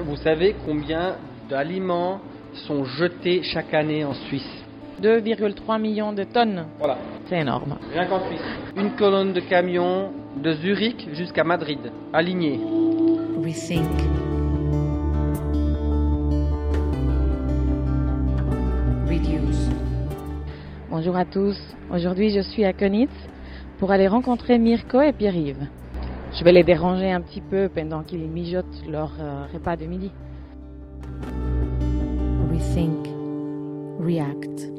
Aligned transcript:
vous 0.00 0.16
savez 0.16 0.54
combien 0.64 1.16
d'aliments 1.48 2.20
sont 2.66 2.84
jetés 2.84 3.42
chaque 3.42 3.74
année 3.74 4.04
en 4.04 4.14
Suisse 4.14 4.64
2,3 5.02 5.80
millions 5.80 6.12
de 6.12 6.24
tonnes. 6.24 6.66
Voilà. 6.78 6.98
C'est 7.28 7.38
énorme. 7.38 7.78
Rien 7.92 8.06
qu'en 8.06 8.26
Suisse. 8.26 8.42
Une 8.76 8.96
colonne 8.96 9.32
de 9.32 9.40
camions 9.40 10.10
de 10.36 10.52
Zurich 10.54 11.08
jusqu'à 11.12 11.44
Madrid, 11.44 11.78
alignée. 12.12 12.60
Rethink. 13.36 13.86
Reduce. 19.06 19.68
Bonjour 20.90 21.16
à 21.16 21.24
tous. 21.24 21.56
Aujourd'hui, 21.92 22.30
je 22.30 22.40
suis 22.40 22.64
à 22.64 22.72
Konitz 22.72 23.12
pour 23.78 23.92
aller 23.92 24.08
rencontrer 24.08 24.58
Mirko 24.58 25.00
et 25.00 25.12
Pierre-Yves. 25.12 25.68
Je 26.38 26.44
vais 26.44 26.52
les 26.52 26.62
déranger 26.62 27.10
un 27.10 27.20
petit 27.20 27.40
peu 27.40 27.68
pendant 27.68 28.04
qu'ils 28.04 28.28
mijotent 28.28 28.84
leur 28.86 29.10
euh, 29.18 29.46
repas 29.52 29.74
de 29.74 29.86
midi. 29.86 30.12
Rethink. 32.52 33.08
React. 33.98 34.70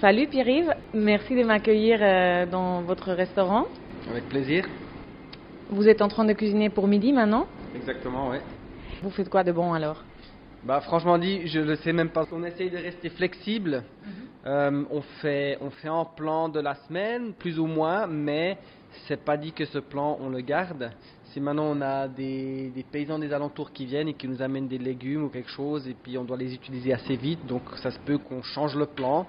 Salut 0.00 0.26
Pierre-Yves, 0.26 0.74
merci 0.92 1.36
de 1.36 1.44
m'accueillir 1.44 2.00
euh, 2.02 2.46
dans 2.46 2.82
votre 2.82 3.12
restaurant. 3.12 3.66
Avec 4.10 4.28
plaisir. 4.28 4.66
Vous 5.70 5.86
êtes 5.86 6.02
en 6.02 6.08
train 6.08 6.24
de 6.24 6.32
cuisiner 6.32 6.68
pour 6.68 6.88
midi 6.88 7.12
maintenant? 7.12 7.46
Exactement, 7.76 8.30
ouais. 8.30 8.40
Vous 9.04 9.10
faites 9.10 9.28
quoi 9.28 9.44
de 9.44 9.52
bon 9.52 9.72
alors? 9.72 10.02
Bah 10.64 10.80
franchement 10.80 11.16
dit, 11.16 11.46
je 11.46 11.60
ne 11.60 11.76
sais 11.76 11.92
même 11.92 12.08
pas. 12.08 12.26
On 12.32 12.42
essaye 12.42 12.70
de 12.70 12.76
rester 12.78 13.08
flexible. 13.08 13.84
Euh, 14.46 14.84
on, 14.90 15.00
fait, 15.20 15.58
on 15.60 15.70
un 15.90 16.04
plan 16.04 16.48
de 16.48 16.60
la 16.60 16.76
semaine, 16.86 17.32
plus 17.34 17.58
ou 17.58 17.66
moins, 17.66 18.06
mais 18.06 18.58
c'est 19.08 19.24
pas 19.24 19.36
dit 19.36 19.52
que 19.52 19.64
ce 19.64 19.78
plan 19.78 20.16
on 20.20 20.28
le 20.28 20.40
garde. 20.40 20.92
Si 21.32 21.40
maintenant 21.40 21.64
on 21.64 21.80
a 21.80 22.06
des, 22.06 22.72
paysans 22.92 23.18
des 23.18 23.32
alentours 23.32 23.72
qui 23.72 23.86
viennent 23.86 24.08
et 24.08 24.14
qui 24.14 24.28
nous 24.28 24.40
amènent 24.42 24.68
des 24.68 24.78
légumes 24.78 25.24
ou 25.24 25.28
quelque 25.30 25.50
chose, 25.50 25.88
et 25.88 25.94
puis 25.94 26.16
on 26.16 26.24
doit 26.24 26.36
les 26.36 26.54
utiliser 26.54 26.92
assez 26.92 27.16
vite, 27.16 27.44
donc 27.46 27.62
ça 27.82 27.90
se 27.90 27.98
peut 27.98 28.18
qu'on 28.18 28.42
change 28.42 28.76
le 28.76 28.86
plan 28.86 29.26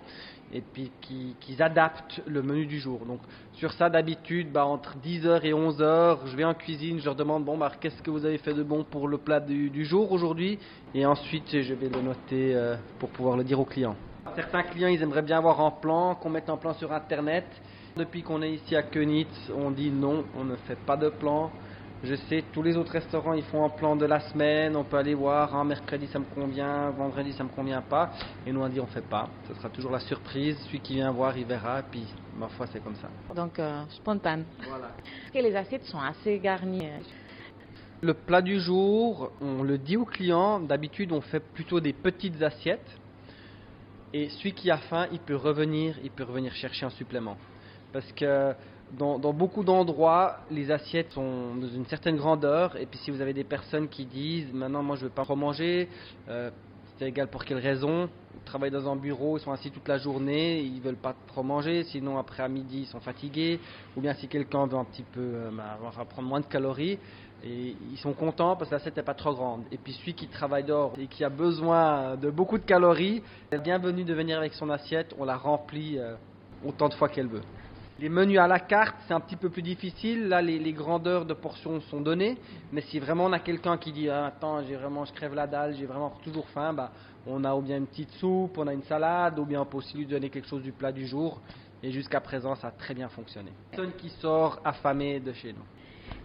et 0.54 0.62
puis 0.62 0.92
qui- 1.02 1.36
qu'ils 1.42 1.62
adaptent 1.62 2.22
le 2.28 2.44
menu 2.44 2.68
du 2.68 2.80
jour. 2.80 3.06
Donc 3.06 3.20
sur 3.54 3.74
ça 3.74 3.90
d'habitude, 3.90 4.52
bah, 4.52 4.66
entre 4.66 4.96
10h 4.98 5.44
et 5.44 5.54
11h, 5.54 6.28
je 6.28 6.38
vais 6.38 6.46
en 6.46 6.54
cuisine, 6.54 7.00
je 7.00 7.06
leur 7.06 7.16
demande 7.16 7.44
bon 7.44 7.58
bah 7.58 7.72
qu'est-ce 7.82 8.02
que 8.04 8.12
vous 8.12 8.24
avez 8.24 8.38
fait 8.38 8.54
de 8.54 8.64
bon 8.64 8.84
pour 8.84 9.08
le 9.08 9.18
plat 9.18 9.40
du, 9.40 9.72
du 9.72 9.84
jour 9.84 10.12
aujourd'hui, 10.12 10.60
et 10.94 11.06
ensuite 11.08 11.60
je 11.62 11.74
vais 11.74 11.90
le 11.90 12.02
noter 12.02 12.56
euh, 12.56 12.76
pour 13.00 13.10
pouvoir 13.10 13.36
le 13.36 13.44
dire 13.44 13.60
aux 13.60 13.66
clients. 13.66 13.98
Certains 14.36 14.64
clients 14.64 14.88
ils 14.88 15.02
aimeraient 15.02 15.22
bien 15.22 15.38
avoir 15.38 15.62
un 15.62 15.72
plan, 15.72 16.16
qu'on 16.16 16.30
mette 16.30 16.50
un 16.50 16.58
plan 16.58 16.74
sur 16.74 16.92
internet. 16.92 17.46
Depuis 17.96 18.22
qu'on 18.22 18.42
est 18.42 18.54
ici 18.54 18.76
à 18.76 18.84
Könitz, 18.84 19.52
on 19.56 19.72
dit 19.72 19.90
non, 19.90 20.26
on 20.38 20.44
ne 20.44 20.56
fait 20.56 20.78
pas 20.78 20.98
de 20.98 21.10
plan. 21.10 21.52
Je 22.04 22.14
sais, 22.14 22.44
tous 22.54 22.62
les 22.62 22.78
autres 22.78 22.92
restaurants, 22.92 23.34
ils 23.34 23.44
font 23.44 23.66
un 23.66 23.70
plan 23.70 23.96
de 23.96 24.06
la 24.06 24.20
semaine. 24.20 24.76
On 24.76 24.84
peut 24.84 24.98
aller 24.98 25.16
voir, 25.16 25.56
un 25.56 25.64
mercredi, 25.64 26.06
ça 26.08 26.20
me 26.20 26.26
convient, 26.26 26.92
vendredi, 26.92 27.34
ça 27.34 27.44
me 27.44 27.50
convient 27.50 27.82
pas. 27.82 28.12
Et 28.46 28.52
nous, 28.52 28.62
on 28.62 28.70
dit, 28.70 28.80
on 28.80 28.86
fait 28.86 29.02
pas. 29.02 29.28
Ce 29.48 29.56
sera 29.56 29.70
toujours 29.70 29.92
la 29.92 30.00
surprise. 30.00 30.56
Celui 30.68 30.80
qui 30.80 30.94
vient 30.94 31.12
voir, 31.12 31.36
il 31.36 31.46
verra. 31.46 31.80
Et 31.80 31.84
puis, 31.90 32.06
ma 32.38 32.50
foi, 32.50 32.68
c'est 32.68 32.84
comme 32.84 32.96
ça. 32.96 33.10
Donc, 33.34 33.58
euh, 33.58 33.82
spontane. 33.90 34.46
Voilà. 34.70 34.92
Que 35.34 35.40
les 35.40 35.56
assiettes 35.56 35.86
sont 35.86 36.00
assez 36.00 36.38
garnies 36.38 36.88
Le 38.02 38.14
plat 38.14 38.44
du 38.44 38.60
jour, 38.60 39.32
on 39.42 39.64
le 39.64 39.80
dit 39.80 39.98
aux 39.98 40.06
clients. 40.06 40.60
D'habitude, 40.60 41.12
on 41.12 41.22
fait 41.22 41.40
plutôt 41.40 41.80
des 41.80 41.94
petites 41.94 42.40
assiettes. 42.44 42.96
Et 44.14 44.30
celui 44.30 44.54
qui 44.54 44.72
a 44.72 44.78
faim, 44.78 45.08
il 45.12 45.20
peut 45.20 45.36
revenir, 45.36 45.96
il 46.04 46.12
peut 46.12 46.24
revenir 46.24 46.54
chercher 46.54 46.86
un 46.86 46.90
supplément. 46.92 47.38
Parce 47.92 48.12
que 48.14 48.54
dans, 48.92 49.20
beaucoup 49.34 49.64
d'endroits, 49.64 50.38
les 50.50 50.72
assiettes 50.72 51.12
sont 51.12 51.56
dans 51.56 51.68
une 51.68 51.86
certaine 51.86 52.16
grandeur. 52.16 52.78
Et 52.78 52.86
puis 52.86 53.00
si 53.00 53.12
vous 53.12 53.22
avez 53.22 53.34
des 53.34 53.44
personnes 53.44 53.88
qui 53.90 54.06
disent, 54.06 54.52
maintenant 54.54 54.84
moi 54.84 54.96
je 54.96 55.04
ne 55.04 55.10
veux 55.10 55.14
pas 55.14 55.24
remanger, 55.24 55.90
euh, 56.30 56.50
c'est 56.98 57.10
égal 57.10 57.28
pour 57.28 57.44
quelle 57.44 57.60
raison. 57.60 58.10
Ils 58.36 58.44
travaillent 58.46 58.72
dans 58.72 58.90
un 58.90 58.96
bureau, 58.96 59.38
ils 59.38 59.42
sont 59.42 59.52
assis 59.52 59.72
toute 59.72 59.88
la 59.88 59.98
journée, 59.98 60.62
ils 60.62 60.80
veulent 60.80 60.96
pas 60.96 61.16
trop 61.28 61.44
manger, 61.44 61.84
sinon 61.84 62.18
après 62.18 62.44
à 62.44 62.48
midi 62.48 62.82
ils 62.82 62.88
sont 62.88 63.02
fatigués. 63.02 63.60
Ou 63.96 64.02
bien 64.02 64.14
si 64.14 64.28
quelqu'un 64.28 64.66
veut 64.68 64.78
un 64.78 64.86
petit 64.86 65.04
peu 65.04 65.20
euh, 65.20 65.52
bah, 65.52 65.78
prendre 66.10 66.28
moins 66.28 66.40
de 66.40 66.46
calories, 66.46 66.98
et 67.44 67.76
ils 67.92 67.98
sont 67.98 68.14
contents 68.14 68.56
parce 68.56 68.70
que 68.70 68.76
l'assiette 68.76 68.98
n'est 68.98 69.04
pas 69.04 69.14
trop 69.14 69.34
grande. 69.34 69.64
Et 69.72 69.78
puis 69.78 69.94
celui 69.94 70.14
qui 70.14 70.28
travaille 70.28 70.64
dehors 70.64 70.94
et 71.00 71.08
qui 71.08 71.24
a 71.24 71.30
besoin 71.30 72.16
de 72.16 72.30
beaucoup 72.30 72.58
de 72.58 72.64
calories, 72.64 73.22
est 73.52 73.60
bienvenu 73.60 74.04
de 74.04 74.14
venir 74.14 74.38
avec 74.38 74.54
son 74.54 74.70
assiette, 74.70 75.14
on 75.20 75.26
la 75.26 75.38
remplit 75.38 76.00
euh, 76.00 76.16
autant 76.66 76.90
de 76.90 76.96
fois 76.96 77.10
qu'elle 77.10 77.28
veut. 77.28 77.44
Les 78.00 78.10
menus 78.10 78.38
à 78.38 78.48
la 78.48 78.60
carte, 78.60 78.96
c'est 79.08 79.14
un 79.14 79.20
petit 79.20 79.36
peu 79.36 79.50
plus 79.50 79.64
difficile. 79.64 80.28
Là, 80.28 80.42
les, 80.42 80.60
les 80.60 80.74
grandeurs 80.74 81.26
de 81.26 81.34
portions 81.34 81.82
sont 81.82 82.00
données. 82.00 82.38
Mais 82.72 82.82
si 82.82 83.00
vraiment 83.00 83.26
on 83.26 83.34
a 83.34 83.40
quelqu'un 83.40 83.78
qui 83.78 83.92
dit 83.92 84.08
ah, 84.10 84.28
Attends, 84.28 84.62
j'ai 84.64 84.76
vraiment, 84.76 85.06
je 85.06 85.14
crève 85.14 85.34
la 85.34 85.48
dalle, 85.48 85.76
j'ai 85.76 85.88
vraiment 85.88 86.14
toujours 86.24 86.48
faim, 86.50 86.74
bah, 86.74 86.92
on 87.26 87.44
a 87.44 87.56
ou 87.56 87.62
bien 87.62 87.78
une 87.78 87.88
petite 87.88 88.12
soupe, 88.14 88.58
on 88.58 88.68
a 88.68 88.74
une 88.74 88.84
salade, 88.84 89.40
ou 89.40 89.46
bien 89.46 89.62
on 89.62 89.66
peut 89.66 89.78
aussi 89.78 89.98
lui 89.98 90.06
donner 90.06 90.30
quelque 90.30 90.48
chose 90.48 90.62
du 90.62 90.72
plat 90.72 90.92
du 90.92 91.08
jour. 91.08 91.42
Et 91.82 91.92
jusqu'à 91.92 92.22
présent, 92.22 92.56
ça 92.56 92.68
a 92.68 92.72
très 92.72 92.94
bien 92.94 93.10
fonctionné. 93.10 93.52
Personne 93.72 93.94
qui 93.98 94.10
sort 94.10 94.60
affamé 94.64 95.20
de 95.20 95.34
chez 95.34 95.54
nous. 95.54 95.66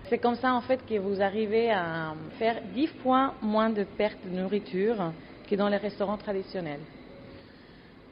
C'est 0.08 0.18
comme 0.18 0.34
ça 0.34 0.54
en 0.54 0.60
fait 0.60 0.84
que 0.86 0.98
vous 0.98 1.20
arrivez 1.20 1.70
à 1.70 2.14
faire 2.38 2.60
10 2.74 2.86
fois 3.02 3.34
moins 3.40 3.70
de 3.70 3.84
pertes 3.84 4.18
de 4.24 4.30
nourriture 4.30 5.12
que 5.48 5.54
dans 5.54 5.68
les 5.68 5.76
restaurants 5.76 6.16
traditionnels. 6.18 6.80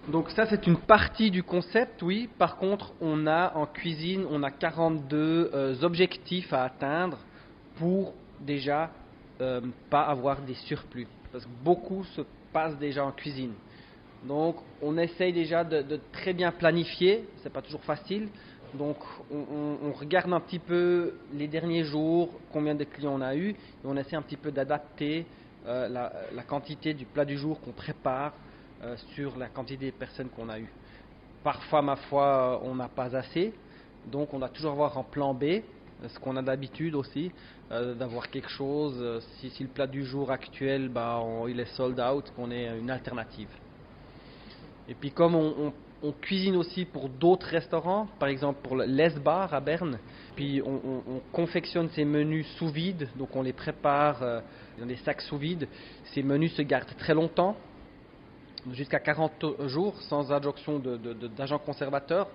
Donc 0.08 0.30
ça 0.30 0.46
c'est 0.46 0.66
une 0.66 0.78
partie 0.78 1.30
du 1.30 1.42
concept, 1.42 2.02
oui. 2.02 2.28
Par 2.38 2.56
contre, 2.56 2.92
on 3.00 3.26
a 3.26 3.52
en 3.54 3.66
cuisine, 3.66 4.24
on 4.30 4.42
a 4.42 4.50
42 4.50 5.50
euh, 5.52 5.82
objectifs 5.82 6.52
à 6.52 6.64
atteindre 6.64 7.18
pour 7.76 8.14
déjà 8.40 8.90
euh, 9.40 9.60
pas 9.90 10.02
avoir 10.02 10.40
des 10.40 10.54
surplus. 10.54 11.06
Parce 11.32 11.44
que 11.44 11.50
beaucoup 11.62 12.04
se 12.04 12.22
passent 12.52 12.78
déjà 12.78 13.04
en 13.04 13.12
cuisine. 13.12 13.52
Donc 14.26 14.56
on 14.82 14.96
essaye 14.98 15.32
déjà 15.32 15.64
de, 15.64 15.82
de 15.82 16.00
très 16.12 16.32
bien 16.32 16.50
planifier, 16.50 17.24
c'est 17.42 17.52
pas 17.52 17.62
toujours 17.62 17.84
facile. 17.84 18.28
Donc 18.74 18.96
on, 19.30 19.92
regarde 19.92 20.32
un 20.32 20.40
petit 20.40 20.58
peu 20.58 21.12
les 21.32 21.48
derniers 21.48 21.84
jours, 21.84 22.28
combien 22.52 22.74
de 22.74 22.84
clients 22.84 23.14
on 23.14 23.20
a 23.20 23.34
eu, 23.34 23.50
et 23.50 23.56
on 23.84 23.96
essaie 23.96 24.16
un 24.16 24.22
petit 24.22 24.36
peu 24.36 24.50
d'adapter 24.50 25.26
euh, 25.66 25.88
la, 25.88 26.42
quantité 26.44 26.94
du 26.94 27.04
plat 27.04 27.24
du 27.24 27.36
jour 27.36 27.60
qu'on 27.60 27.72
prépare 27.72 28.32
euh, 28.82 28.96
sur 29.14 29.36
la 29.36 29.48
quantité 29.48 29.86
de 29.86 29.96
personnes 29.96 30.28
qu'on 30.28 30.48
a 30.48 30.58
eues. 30.58 30.72
Parfois, 31.42 31.82
ma 31.82 31.96
foi, 31.96 32.60
on 32.64 32.74
n'a 32.74 32.88
pas 32.88 33.16
assez, 33.16 33.52
donc 34.06 34.32
on 34.32 34.38
doit 34.38 34.48
toujours 34.48 34.72
avoir 34.72 34.96
un 34.96 35.02
plan 35.02 35.34
B, 35.34 35.62
ce 36.06 36.18
qu'on 36.18 36.36
a 36.36 36.42
d'habitude 36.42 36.94
aussi, 36.94 37.30
euh, 37.72 37.94
d'avoir 37.94 38.30
quelque 38.30 38.48
chose, 38.48 39.22
si, 39.38 39.52
le 39.60 39.68
plat 39.68 39.86
du 39.86 40.04
jour 40.04 40.30
actuel, 40.30 40.88
bah, 40.88 41.22
il 41.48 41.58
est 41.60 41.76
sold 41.76 42.00
out, 42.00 42.32
qu'on 42.36 42.50
ait 42.50 42.78
une 42.78 42.90
alternative. 42.90 43.48
Et 44.88 44.94
puis 44.94 45.10
comme 45.10 45.34
on, 45.34 45.66
on- 45.66 45.72
on 46.02 46.12
cuisine 46.12 46.56
aussi 46.56 46.84
pour 46.84 47.08
d'autres 47.08 47.46
restaurants, 47.48 48.08
par 48.18 48.28
exemple 48.28 48.60
pour 48.62 48.76
le 48.76 48.84
Les 48.84 49.10
Bar 49.22 49.52
à 49.52 49.60
Berne, 49.60 49.98
puis 50.36 50.62
on, 50.64 50.80
on- 50.84 51.02
on 51.16 51.20
confectionne 51.32 51.88
ces 51.90 52.04
menus 52.04 52.46
sous 52.56 52.68
vide, 52.68 53.08
donc 53.16 53.34
on 53.36 53.42
les 53.42 53.52
prépare 53.52 54.22
euh, 54.22 54.40
dans 54.78 54.86
des 54.86 54.96
sacs 54.96 55.20
sous 55.22 55.36
vide. 55.36 55.68
Ces 56.14 56.22
menus 56.22 56.54
se 56.54 56.62
gardent 56.62 56.96
très 56.98 57.14
longtemps, 57.14 57.56
jusqu'à 58.72 58.98
40 59.00 59.66
jours, 59.68 60.00
sans 60.02 60.32
adjonction 60.32 60.78
d'agents 61.36 61.58
conservateurs. 61.58 62.28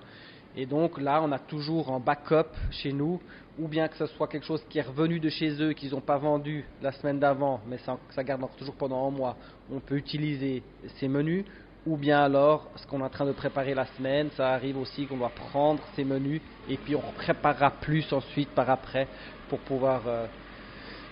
Et 0.58 0.66
donc 0.66 1.00
là, 1.02 1.22
on 1.22 1.32
a 1.34 1.40
toujours 1.40 1.92
en 1.92 2.00
backup 2.00 2.48
chez 2.72 2.94
nous, 2.94 3.20
ou 3.60 3.68
bien 3.68 3.88
que 3.90 3.98
ce 3.98 4.06
soit 4.06 4.28
quelque 4.28 4.46
chose 4.46 4.64
qui 4.70 4.78
est 4.80 4.84
revenu 4.84 5.20
de 5.20 5.28
chez 5.30 5.62
eux, 5.62 5.74
qu'ils 5.74 5.92
n'ont 5.92 6.02
pas 6.02 6.18
vendu 6.18 6.66
la 6.82 6.94
semaine 6.94 7.20
d'avant, 7.20 7.60
mais 7.68 7.78
ça, 7.80 7.98
ça 8.12 8.24
garde 8.24 8.42
encore 8.44 8.56
toujours 8.56 8.76
pendant 8.76 9.06
un 9.06 9.12
mois, 9.12 9.36
on 9.72 9.80
peut 9.82 9.98
utiliser 9.98 10.64
ces 10.98 11.08
menus, 11.10 11.44
ou 11.86 11.98
bien 11.98 12.24
alors 12.24 12.68
ce 12.76 12.88
qu'on 12.88 13.00
est 13.00 13.04
en 13.04 13.10
train 13.10 13.26
de 13.26 13.32
préparer 13.32 13.74
la 13.74 13.86
semaine, 13.86 14.30
ça 14.36 14.50
arrive 14.50 14.78
aussi 14.78 15.06
qu'on 15.06 15.18
doit 15.18 15.30
prendre 15.30 15.82
ces 15.96 16.04
menus 16.04 16.42
et 16.70 16.78
puis 16.78 16.96
on 16.96 17.12
préparera 17.16 17.72
plus 17.72 18.12
ensuite 18.12 18.50
par 18.50 18.70
après 18.70 19.08
pour 19.50 19.60
pouvoir 19.60 20.02
euh, 20.08 20.26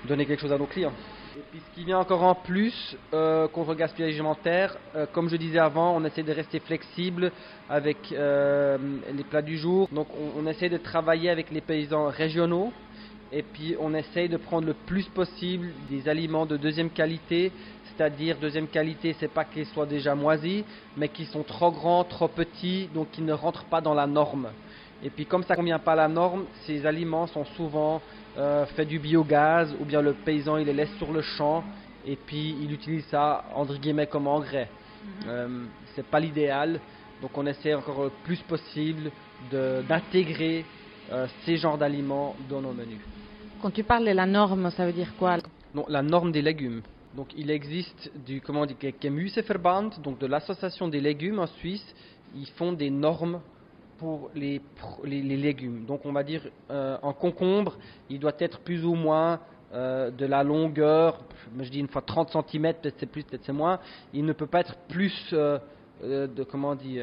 donner 0.05 0.25
quelque 0.25 0.41
chose 0.41 0.53
à 0.53 0.57
nos 0.57 0.65
clients. 0.65 0.93
Et 1.35 1.41
puis 1.51 1.61
ce 1.67 1.75
qui 1.75 1.85
vient 1.85 1.99
encore 1.99 2.23
en 2.23 2.35
plus 2.35 2.95
euh, 3.13 3.47
contre 3.47 3.71
le 3.71 3.75
gaspillage 3.77 4.13
alimentaire, 4.13 4.77
euh, 4.95 5.05
comme 5.11 5.29
je 5.29 5.35
disais 5.35 5.59
avant, 5.59 5.95
on 5.95 6.03
essaie 6.05 6.23
de 6.23 6.31
rester 6.31 6.59
flexible 6.59 7.31
avec 7.69 8.09
les 8.11 9.23
plats 9.29 9.41
du 9.41 9.57
jour. 9.57 9.89
Donc 9.91 10.07
on, 10.15 10.41
on 10.43 10.47
essaie 10.47 10.69
de 10.69 10.77
travailler 10.77 11.29
avec 11.29 11.51
les 11.51 11.61
paysans 11.61 12.07
régionaux 12.07 12.71
et 13.33 13.41
puis 13.41 13.75
on 13.79 13.93
essaye 13.95 14.29
de 14.29 14.37
prendre 14.37 14.67
le 14.67 14.73
plus 14.73 15.05
possible 15.05 15.71
des 15.89 16.07
aliments 16.07 16.45
de 16.45 16.55
deuxième 16.55 16.91
qualité. 16.91 17.51
C'est-à-dire 17.85 18.37
deuxième 18.37 18.67
qualité, 18.67 19.15
c'est 19.19 19.31
pas 19.31 19.43
qu'ils 19.43 19.65
soient 19.67 19.85
déjà 19.85 20.15
moisis, 20.15 20.63
mais 20.97 21.09
qu'ils 21.09 21.27
sont 21.27 21.43
trop 21.43 21.71
grands, 21.71 22.03
trop 22.03 22.27
petits, 22.27 22.89
donc 22.93 23.11
qu'ils 23.11 23.25
ne 23.25 23.33
rentrent 23.33 23.65
pas 23.65 23.81
dans 23.81 23.93
la 23.93 24.07
norme. 24.07 24.49
Et 25.03 25.09
puis 25.09 25.25
comme 25.25 25.43
ça 25.43 25.53
ne 25.53 25.57
convient 25.57 25.79
pas 25.79 25.93
à 25.93 25.95
la 25.95 26.07
norme, 26.07 26.45
ces 26.65 26.85
aliments 26.85 27.27
sont 27.27 27.45
souvent 27.57 28.01
euh, 28.37 28.65
faits 28.67 28.87
du 28.87 28.99
biogaz, 28.99 29.75
ou 29.79 29.85
bien 29.85 30.01
le 30.01 30.13
paysan 30.13 30.57
il 30.57 30.65
les 30.65 30.73
laisse 30.73 30.93
sur 30.97 31.11
le 31.11 31.21
champ, 31.21 31.63
et 32.05 32.15
puis 32.15 32.55
il 32.61 32.71
utilise 32.71 33.05
ça 33.05 33.45
entre 33.53 33.77
guillemets 33.77 34.07
comme 34.07 34.27
engrais. 34.27 34.69
Euh, 35.27 35.65
c'est 35.95 36.05
pas 36.05 36.19
l'idéal, 36.19 36.79
donc 37.21 37.37
on 37.37 37.45
essaie 37.45 37.73
encore 37.73 38.03
le 38.03 38.11
plus 38.23 38.39
possible 38.43 39.11
d'intégrer 39.51 40.65
euh, 41.11 41.27
ces 41.45 41.57
genres 41.57 41.77
d'aliments 41.77 42.35
dans 42.49 42.61
nos 42.61 42.71
menus. 42.71 43.01
Quand 43.63 43.71
tu 43.71 43.85
parles 43.85 44.05
de 44.05 44.11
la 44.11 44.25
norme, 44.25 44.69
ça 44.71 44.85
veut 44.85 44.91
dire 44.91 45.15
quoi 45.17 45.37
Donc 45.73 45.85
la 45.87 46.01
norme 46.01 46.33
des 46.33 46.41
légumes. 46.41 46.81
Donc 47.15 47.29
il 47.37 47.49
existe 47.49 48.11
du 48.25 48.41
comment 48.41 48.65
dit 48.65 48.75
Gemüseverband, 49.01 50.01
donc 50.03 50.19
de 50.19 50.27
l'association 50.27 50.89
des 50.89 50.99
légumes 50.99 51.39
en 51.39 51.47
Suisse, 51.47 51.95
ils 52.35 52.49
font 52.57 52.73
des 52.73 52.89
normes 52.89 53.39
pour 53.99 54.29
les, 54.35 54.59
légumes. 55.05 55.85
Donc 55.85 56.05
on 56.05 56.11
va 56.11 56.23
dire 56.23 56.45
euh, 56.71 56.97
en 57.01 57.13
concombre, 57.13 57.77
il 58.09 58.19
doit 58.19 58.35
être 58.37 58.59
plus 58.59 58.83
ou 58.83 58.95
moins 58.95 59.39
euh, 59.73 60.11
de 60.11 60.25
la 60.25 60.43
longueur, 60.43 61.21
je 61.57 61.69
dis 61.69 61.79
une 61.79 61.87
fois 61.87 62.01
30 62.01 62.31
cm, 62.31 62.73
peut-être 62.73 62.95
c'est 62.99 63.05
plus, 63.05 63.23
peut-être 63.23 63.45
c'est 63.45 63.53
moins. 63.53 63.79
Il 64.13 64.25
ne 64.25 64.33
peut 64.33 64.45
pas 64.45 64.59
être 64.59 64.75
plus 64.89 65.29
euh, 65.31 65.57
euh, 66.03 66.27
de 66.27 66.43
comment 66.43 66.71
on 66.71 66.75
dit 66.75 66.99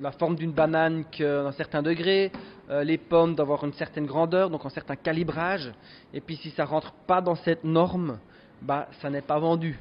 la 0.00 0.12
forme 0.12 0.36
d'une 0.36 0.52
banane 0.52 1.04
qu'un 1.10 1.52
certain 1.52 1.82
degré, 1.82 2.32
euh, 2.70 2.84
les 2.84 2.98
pommes 2.98 3.34
d'avoir 3.34 3.64
une 3.64 3.72
certaine 3.72 4.06
grandeur, 4.06 4.50
donc 4.50 4.64
un 4.64 4.70
certain 4.70 4.96
calibrage. 4.96 5.72
Et 6.12 6.20
puis 6.20 6.36
si 6.36 6.50
ça 6.50 6.64
rentre 6.64 6.92
pas 7.06 7.20
dans 7.20 7.34
cette 7.34 7.64
norme, 7.64 8.18
bah 8.62 8.88
ça 9.00 9.10
n'est 9.10 9.22
pas 9.22 9.38
vendu. 9.38 9.78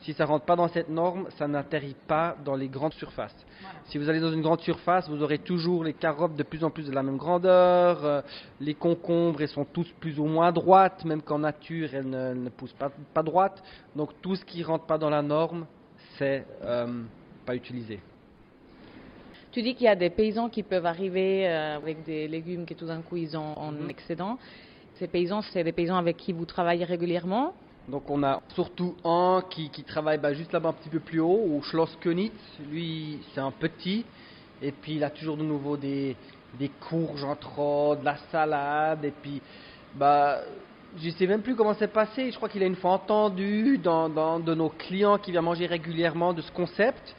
Si 0.00 0.12
ça 0.14 0.24
rentre 0.24 0.44
pas 0.44 0.56
dans 0.56 0.66
cette 0.66 0.88
norme, 0.88 1.28
ça 1.38 1.46
n'atterrit 1.46 1.96
pas 2.08 2.36
dans 2.44 2.56
les 2.56 2.68
grandes 2.68 2.92
surfaces. 2.94 3.36
Si 3.84 3.98
vous 3.98 4.08
allez 4.08 4.18
dans 4.18 4.32
une 4.32 4.42
grande 4.42 4.60
surface, 4.60 5.08
vous 5.08 5.22
aurez 5.22 5.38
toujours 5.38 5.84
les 5.84 5.92
carottes 5.92 6.34
de 6.34 6.42
plus 6.42 6.64
en 6.64 6.70
plus 6.70 6.86
de 6.86 6.92
la 6.92 7.04
même 7.04 7.18
grandeur, 7.18 8.04
euh, 8.04 8.20
les 8.60 8.74
concombres, 8.74 9.40
elles 9.40 9.48
sont 9.48 9.64
tous 9.64 9.88
plus 10.00 10.18
ou 10.18 10.24
moins 10.24 10.50
droites, 10.50 11.04
même 11.04 11.22
qu'en 11.22 11.38
nature, 11.38 11.90
elles 11.94 12.08
ne, 12.08 12.32
elles 12.32 12.42
ne 12.42 12.48
poussent 12.48 12.72
pas, 12.72 12.90
pas 13.14 13.22
droites. 13.22 13.62
Donc 13.94 14.10
tout 14.20 14.34
ce 14.34 14.44
qui 14.44 14.64
rentre 14.64 14.86
pas 14.86 14.98
dans 14.98 15.10
la 15.10 15.22
norme, 15.22 15.66
c'est 16.18 16.46
euh, 16.64 17.02
pas 17.46 17.54
utilisé. 17.54 18.00
Tu 19.52 19.60
dis 19.60 19.74
qu'il 19.74 19.84
y 19.84 19.88
a 19.88 19.96
des 19.96 20.08
paysans 20.08 20.48
qui 20.48 20.62
peuvent 20.62 20.86
arriver 20.86 21.46
euh, 21.46 21.76
avec 21.76 22.04
des 22.04 22.26
légumes 22.26 22.64
que 22.64 22.72
tout 22.72 22.86
d'un 22.86 23.02
coup 23.02 23.18
ils 23.18 23.36
ont 23.36 23.58
en 23.58 23.86
excédent. 23.86 24.38
Ces 24.98 25.06
paysans, 25.06 25.42
c'est 25.42 25.62
des 25.62 25.72
paysans 25.72 25.98
avec 25.98 26.16
qui 26.16 26.32
vous 26.32 26.46
travaillez 26.46 26.84
régulièrement. 26.84 27.52
Donc 27.86 28.08
on 28.08 28.22
a 28.22 28.40
surtout 28.54 28.94
un 29.04 29.42
qui, 29.50 29.68
qui 29.68 29.84
travaille 29.84 30.16
bah, 30.16 30.32
juste 30.32 30.52
là-bas 30.52 30.70
un 30.70 30.72
petit 30.72 30.88
peu 30.88 31.00
plus 31.00 31.20
haut, 31.20 31.58
au 31.58 31.60
Schloss 31.60 31.94
Könitz. 32.00 32.32
Lui, 32.70 33.18
c'est 33.34 33.40
un 33.40 33.50
petit. 33.50 34.06
Et 34.62 34.72
puis 34.72 34.94
il 34.94 35.04
a 35.04 35.10
toujours 35.10 35.36
de 35.36 35.42
nouveau 35.42 35.76
des, 35.76 36.16
des 36.58 36.70
courges 36.88 37.24
en 37.24 37.36
trop, 37.36 37.94
de 37.94 38.06
la 38.06 38.16
salade. 38.30 39.04
Et 39.04 39.10
puis, 39.10 39.42
bah, 39.96 40.38
je 40.96 41.10
sais 41.10 41.26
même 41.26 41.42
plus 41.42 41.56
comment 41.56 41.74
c'est 41.74 41.92
passé. 41.92 42.30
Je 42.30 42.36
crois 42.36 42.48
qu'il 42.48 42.62
a 42.62 42.66
une 42.66 42.76
fois 42.76 42.92
entendu 42.92 43.76
dans, 43.76 44.08
dans 44.08 44.40
de 44.40 44.54
nos 44.54 44.70
clients 44.70 45.18
qui 45.18 45.30
vient 45.30 45.42
manger 45.42 45.66
régulièrement 45.66 46.32
de 46.32 46.40
ce 46.40 46.52
concept. 46.52 47.14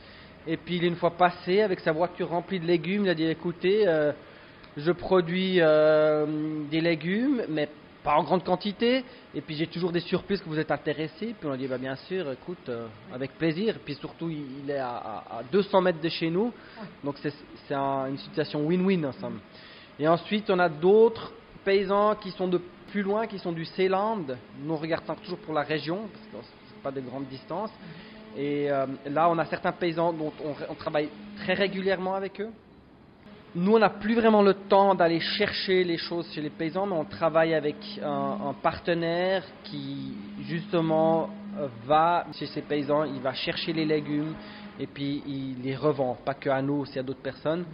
Et 0.48 0.58
puis 0.58 0.76
il 0.78 0.84
est 0.84 0.88
une 0.88 0.96
fois 0.96 1.12
passé 1.12 1.62
avec 1.62 1.80
sa 1.80 1.92
voiture 1.92 2.30
remplie 2.30 2.60
de 2.60 2.66
légumes. 2.66 3.06
Il 3.06 3.10
a 3.10 3.16
dit 3.16 3.26
écoutez, 3.26 3.88
euh, 3.88 4.12
je 4.78 4.92
produis 4.92 5.58
euh, 5.62 6.26
des 6.70 6.82
légumes, 6.82 7.44
mais 7.50 7.70
pas 8.04 8.16
en 8.16 8.24
grande 8.24 8.44
quantité. 8.44 9.06
Et 9.34 9.42
puis 9.42 9.56
j'ai 9.56 9.68
toujours 9.68 9.92
des 9.94 10.02
surprises 10.02 10.42
que 10.42 10.50
vous 10.50 10.60
êtes 10.60 10.72
intéressés. 10.72 11.34
Puis 11.40 11.48
on 11.48 11.52
a 11.52 11.58
dit 11.58 11.68
bah, 11.68 11.78
bien 11.78 11.96
sûr, 11.96 12.30
écoute, 12.32 12.68
euh, 12.70 12.88
avec 13.14 13.38
plaisir. 13.38 13.78
Puis 13.86 13.96
surtout, 13.96 14.30
il, 14.30 14.70
est 14.70 14.78
à, 14.78 14.90
à- 14.90 15.38
à 15.40 15.44
200 15.52 15.82
mètres 15.82 16.02
de 16.02 16.10
chez 16.10 16.30
nous. 16.30 16.52
Donc 17.04 17.16
c'est 17.22 17.34
c'est 17.68 17.74
un- 17.76 18.08
une 18.08 18.18
situation 18.18 18.66
win-win 18.68 19.06
ensemble. 19.06 19.40
Et 20.00 20.08
ensuite, 20.08 20.50
on 20.50 20.60
a 20.60 20.68
d'autres 20.70 21.32
paysans 21.64 22.16
qui 22.16 22.32
sont 22.32 22.48
de 22.50 22.60
plus 22.92 23.04
loin, 23.04 23.26
qui 23.26 23.40
sont 23.40 23.54
du 23.54 23.64
Seeland. 23.64 24.26
Nous 24.62 24.74
on 24.74 24.78
regarde 24.78 25.06
ça 25.06 25.16
toujours 25.16 25.40
pour 25.40 25.54
la 25.54 25.62
région, 25.62 26.10
parce 26.12 26.44
que 26.46 26.50
c'est 26.68 26.82
pas 26.84 26.92
de 26.92 27.00
grandes 27.00 27.28
distances. 27.28 27.72
Et 28.38 28.72
euh, 28.72 28.86
là, 29.06 29.30
on 29.30 29.38
a 29.38 29.46
certains 29.46 29.72
paysans 29.72 30.14
dont 30.14 30.34
on, 30.70 30.74
travaille 30.76 31.10
très 31.38 31.54
régulièrement 31.54 32.16
avec 32.16 32.42
eux. 32.42 32.50
Nous, 33.56 33.76
on 33.76 33.80
n'a 33.80 33.90
plus 33.90 34.16
vraiment 34.16 34.42
le 34.42 34.56
temps 34.56 34.96
d'aller 34.96 35.20
chercher 35.20 35.84
les 35.84 35.98
choses 35.98 36.28
chez 36.34 36.42
les 36.42 36.50
paysans, 36.50 36.88
mais 36.88 36.96
on 36.96 37.06
travaille 37.06 37.54
avec 37.54 37.76
un, 38.04 38.56
partenaire 38.64 39.44
qui, 39.64 40.16
justement, 40.42 41.30
va 41.86 42.26
chez 42.34 42.48
ces 42.48 42.64
paysans, 42.64 43.04
il 43.04 43.22
va 43.22 43.34
chercher 43.34 43.72
les 43.72 43.86
légumes 43.86 44.34
et 44.80 44.88
puis 44.88 45.22
il 45.28 45.62
les 45.62 45.76
revend, 45.76 46.18
pas 46.26 46.34
que 46.34 46.50
à 46.50 46.64
nous, 46.64 46.80
aussi 46.80 46.98
à 46.98 47.04
d'autres 47.04 47.22
personnes. 47.22 47.66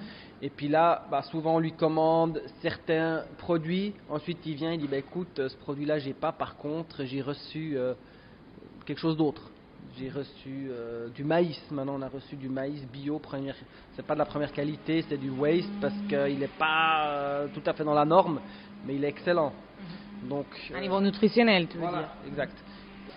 Et 0.41 0.49
puis 0.49 0.67
là, 0.67 1.05
bah, 1.11 1.21
souvent, 1.23 1.55
on 1.55 1.59
lui 1.59 1.73
commande 1.73 2.41
certains 2.61 3.23
produits. 3.37 3.93
Ensuite, 4.09 4.39
il 4.45 4.55
vient, 4.55 4.71
il 4.71 4.79
dit 4.79 4.87
bah, 4.87 4.97
écoute, 4.97 5.47
ce 5.47 5.55
produit-là, 5.57 5.99
j'ai 5.99 6.13
pas. 6.13 6.31
Par 6.31 6.55
contre, 6.55 7.03
j'ai 7.03 7.21
reçu 7.21 7.77
euh, 7.77 7.93
quelque 8.85 8.99
chose 8.99 9.17
d'autre. 9.17 9.49
J'ai 9.97 10.09
reçu 10.09 10.67
euh, 10.71 11.09
du 11.09 11.23
maïs. 11.23 11.59
Maintenant, 11.71 11.95
on 11.97 12.01
a 12.01 12.09
reçu 12.09 12.35
du 12.35 12.49
maïs 12.49 12.85
bio. 12.85 13.19
Première, 13.19 13.55
c'est 13.95 14.05
pas 14.05 14.13
de 14.13 14.19
la 14.19 14.25
première 14.25 14.51
qualité, 14.51 15.03
c'est 15.07 15.17
du 15.17 15.29
waste 15.29 15.71
parce 15.79 15.95
qu'il 16.07 16.39
n'est 16.39 16.47
pas 16.47 17.07
euh, 17.09 17.47
tout 17.53 17.63
à 17.65 17.73
fait 17.73 17.83
dans 17.83 17.93
la 17.93 18.05
norme, 18.05 18.41
mais 18.85 18.95
il 18.95 19.03
est 19.03 19.09
excellent. 19.09 19.53
Donc, 20.23 20.45
À 20.73 20.77
euh, 20.77 20.81
niveau 20.81 20.99
nutritionnel, 20.99 21.67
tu 21.67 21.77
veux 21.77 21.83
voilà, 21.83 21.99
dire. 21.99 22.09
exact. 22.27 22.57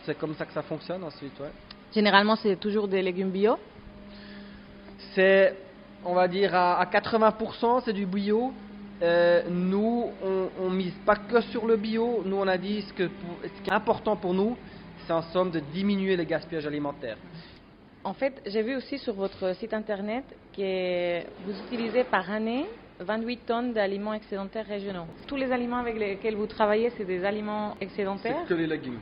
C'est 0.05 0.17
comme 0.17 0.35
ça 0.35 0.47
que 0.47 0.53
ça 0.53 0.62
fonctionne 0.62 1.03
ensuite, 1.05 1.38
ouais. 1.41 1.50
Généralement, 1.93 2.37
c'est 2.37 2.56
toujours 2.56 2.88
des 2.88 3.03
légumes 3.03 3.31
bio? 3.31 3.56
C'est, 5.15 5.56
on 6.05 6.15
va 6.15 6.26
dire, 6.29 6.55
à, 6.55 6.79
à 6.81 6.85
80%, 6.87 7.82
c'est 7.85 7.93
du 7.93 8.06
bio. 8.06 8.55
Nous, 9.49 10.11
on, 10.23 10.49
on 10.61 10.70
mise 10.70 10.94
pas 11.05 11.17
que 11.17 11.41
sur 11.41 11.67
le 11.67 11.76
bio. 11.76 12.23
Nous, 12.25 12.37
on 12.37 12.47
a 12.47 12.56
dit 12.56 12.82
ce, 12.82 12.93
que 12.93 13.08
pour- 13.08 13.38
ce 13.43 13.61
qui 13.62 13.69
est 13.70 13.75
important 13.75 14.17
pour 14.17 14.32
nous, 14.32 14.56
c'est 15.07 15.13
en 15.13 15.23
somme 15.23 15.51
de 15.51 15.61
diminuer 15.61 16.17
le 16.17 16.25
gaspillage 16.25 16.67
alimentaire. 16.67 17.17
En 18.05 18.15
fait, 18.15 18.43
j'ai 18.47 18.63
vu 18.63 18.75
aussi 18.77 18.99
sur 18.99 19.15
votre 19.15 19.55
site 19.57 19.75
internet 19.75 20.25
que 20.57 21.21
vous 21.45 21.59
utilisez 21.67 22.05
par 22.05 22.31
année 22.31 22.67
28 23.01 23.37
tonnes 23.47 23.73
d'aliments 23.73 24.15
excédentaires 24.15 24.67
régionaux. 24.67 25.07
Tous 25.27 25.37
les 25.37 25.51
aliments 25.53 25.79
avec 25.79 25.99
lesquels 25.99 26.37
vous 26.37 26.47
travaillez, 26.47 26.91
c'est 26.97 27.05
des 27.05 27.25
aliments 27.25 27.77
excédentaires 27.81 28.37
C'est 28.43 28.49
que 28.49 28.55
les 28.55 28.67
légumes. 28.67 28.99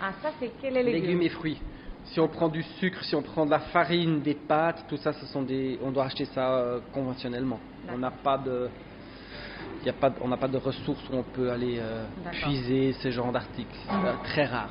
Ah, 0.00 0.12
ça, 0.22 0.30
c'est 0.38 0.50
quels 0.60 0.74
les 0.74 0.82
légumes, 0.82 1.02
Légumes 1.02 1.22
et 1.22 1.28
fruits. 1.28 1.60
Si 2.04 2.20
on 2.20 2.28
prend 2.28 2.48
du 2.48 2.62
sucre, 2.62 3.02
si 3.04 3.14
on 3.16 3.22
prend 3.22 3.46
de 3.46 3.50
la 3.50 3.58
farine, 3.58 4.20
des 4.20 4.34
pâtes, 4.34 4.84
tout 4.88 4.96
ça, 4.96 5.12
ce 5.12 5.26
sont 5.26 5.42
des, 5.42 5.78
on 5.82 5.90
doit 5.90 6.04
acheter 6.04 6.24
ça 6.26 6.52
euh, 6.58 6.80
conventionnellement. 6.92 7.58
On 7.92 7.98
n'a 7.98 8.12
pas 8.12 8.38
de, 8.38 8.68
il 9.82 9.86
y 9.86 9.90
a 9.90 9.92
pas, 9.92 10.12
on 10.20 10.28
n'a 10.28 10.36
pas 10.36 10.48
de 10.48 10.56
ressources 10.56 11.02
où 11.10 11.14
on 11.14 11.22
peut 11.22 11.50
aller 11.50 11.78
euh, 11.80 12.04
puiser 12.32 12.92
ce 12.94 13.10
genre 13.10 13.32
d'articles. 13.32 13.76
C'est 13.86 13.92
euh, 13.92 14.12
très 14.24 14.44
rare. 14.44 14.70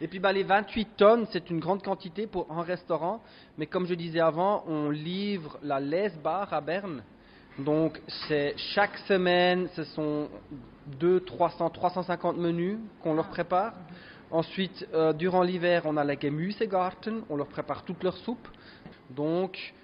Et 0.00 0.06
puis 0.06 0.18
bah, 0.20 0.32
les 0.32 0.44
28 0.44 0.96
tonnes, 0.96 1.26
c'est 1.32 1.50
une 1.50 1.58
grande 1.58 1.82
quantité 1.82 2.26
pour 2.26 2.50
un 2.50 2.62
restaurant. 2.62 3.20
Mais 3.56 3.66
comme 3.66 3.86
je 3.86 3.94
disais 3.94 4.20
avant, 4.20 4.64
on 4.66 4.90
livre 4.90 5.58
la 5.62 5.80
Les 5.80 6.10
Bar 6.22 6.52
à 6.52 6.60
Berne. 6.60 7.02
Donc 7.58 8.00
c'est 8.28 8.54
chaque 8.56 8.96
semaine, 9.08 9.68
ce 9.74 9.82
sont 9.84 10.28
2, 11.00 11.20
300, 11.20 11.70
350 11.70 12.36
menus 12.36 12.78
qu'on 13.02 13.14
leur 13.14 13.28
prépare. 13.28 13.74
Ensuite, 14.30 14.86
euh, 14.92 15.12
durant 15.12 15.42
l'hiver, 15.42 15.82
on 15.86 15.96
a 15.96 16.04
la 16.04 16.18
Gemüsegarten, 16.18 17.22
on 17.30 17.36
leur 17.36 17.46
prépare 17.48 17.82
toutes 17.82 18.02
leurs 18.04 18.18
soupes. 18.18 18.46
Donc, 19.10 19.74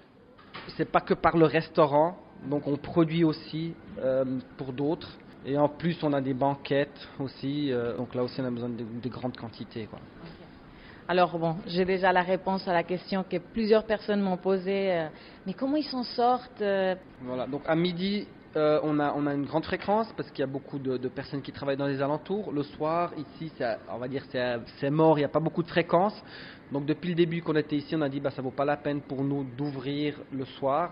c'est 0.77 0.89
pas 0.89 1.01
que 1.01 1.15
par 1.15 1.35
le 1.35 1.45
restaurant, 1.45 2.17
donc 2.43 2.67
on 2.67 2.77
produit 2.77 3.23
aussi 3.23 3.73
euh, 3.99 4.23
pour 4.57 4.71
d'autres. 4.71 5.17
Et 5.45 5.57
en 5.57 5.69
plus, 5.69 6.01
on 6.03 6.11
a 6.13 6.21
des 6.21 6.33
banquettes 6.33 7.07
aussi, 7.19 7.71
euh, 7.71 7.95
donc 7.97 8.15
là 8.15 8.23
aussi, 8.23 8.41
on 8.41 8.45
a 8.45 8.49
besoin 8.49 8.69
de, 8.69 8.83
de 8.83 9.09
grandes 9.09 9.37
quantités. 9.37 9.85
Quoi. 9.85 9.99
Alors 11.07 11.37
bon, 11.37 11.57
j'ai 11.67 11.85
déjà 11.85 12.11
la 12.11 12.23
réponse 12.23 12.67
à 12.67 12.73
la 12.73 12.81
question 12.81 13.23
que 13.23 13.37
plusieurs 13.37 13.85
personnes 13.85 14.21
m'ont 14.21 14.37
posée. 14.37 14.91
euh, 14.91 15.07
mais 15.45 15.53
comment 15.53 15.75
ils 15.77 15.83
s'en 15.83 16.01
sortent 16.01 16.61
euh, 16.61 16.95
Voilà, 17.21 17.45
donc 17.45 17.61
à 17.67 17.75
midi, 17.75 18.27
on, 18.55 18.99
a, 19.01 19.13
on 19.13 19.27
a 19.27 19.33
une 19.33 19.45
grande 19.45 19.65
fréquence 19.65 20.07
parce 20.15 20.29
qu'il 20.31 20.39
y 20.39 20.43
a 20.43 20.47
beaucoup 20.47 20.79
de, 20.79 20.95
de 20.95 21.07
personnes 21.09 21.41
qui 21.41 21.51
travaillent 21.51 21.75
dans 21.75 21.87
les 21.87 22.01
alentours. 22.01 22.53
Le 22.53 22.63
soir, 22.63 23.11
ici, 23.17 23.51
on 23.91 23.97
va 23.97 24.07
dire 24.07 24.23
c'est 24.31 24.41
c'est 24.79 24.89
mort, 24.89 25.17
il 25.17 25.21
n'y 25.21 25.25
a 25.25 25.29
pas 25.29 25.41
beaucoup 25.41 25.61
de 25.61 25.67
fréquence. 25.67 26.15
Donc 26.71 26.85
depuis 26.85 27.09
le 27.09 27.15
début 27.15 27.41
qu'on 27.41 27.55
était 27.57 27.75
ici, 27.75 27.95
on 27.97 28.01
a 28.01 28.07
dit 28.07 28.21
bah 28.21 28.31
ça 28.31 28.41
vaut 28.41 28.51
pas 28.51 28.63
la 28.63 28.77
peine 28.77 29.01
pour 29.01 29.25
nous 29.25 29.43
d'ouvrir 29.43 30.15
le 30.31 30.45
soir 30.45 30.91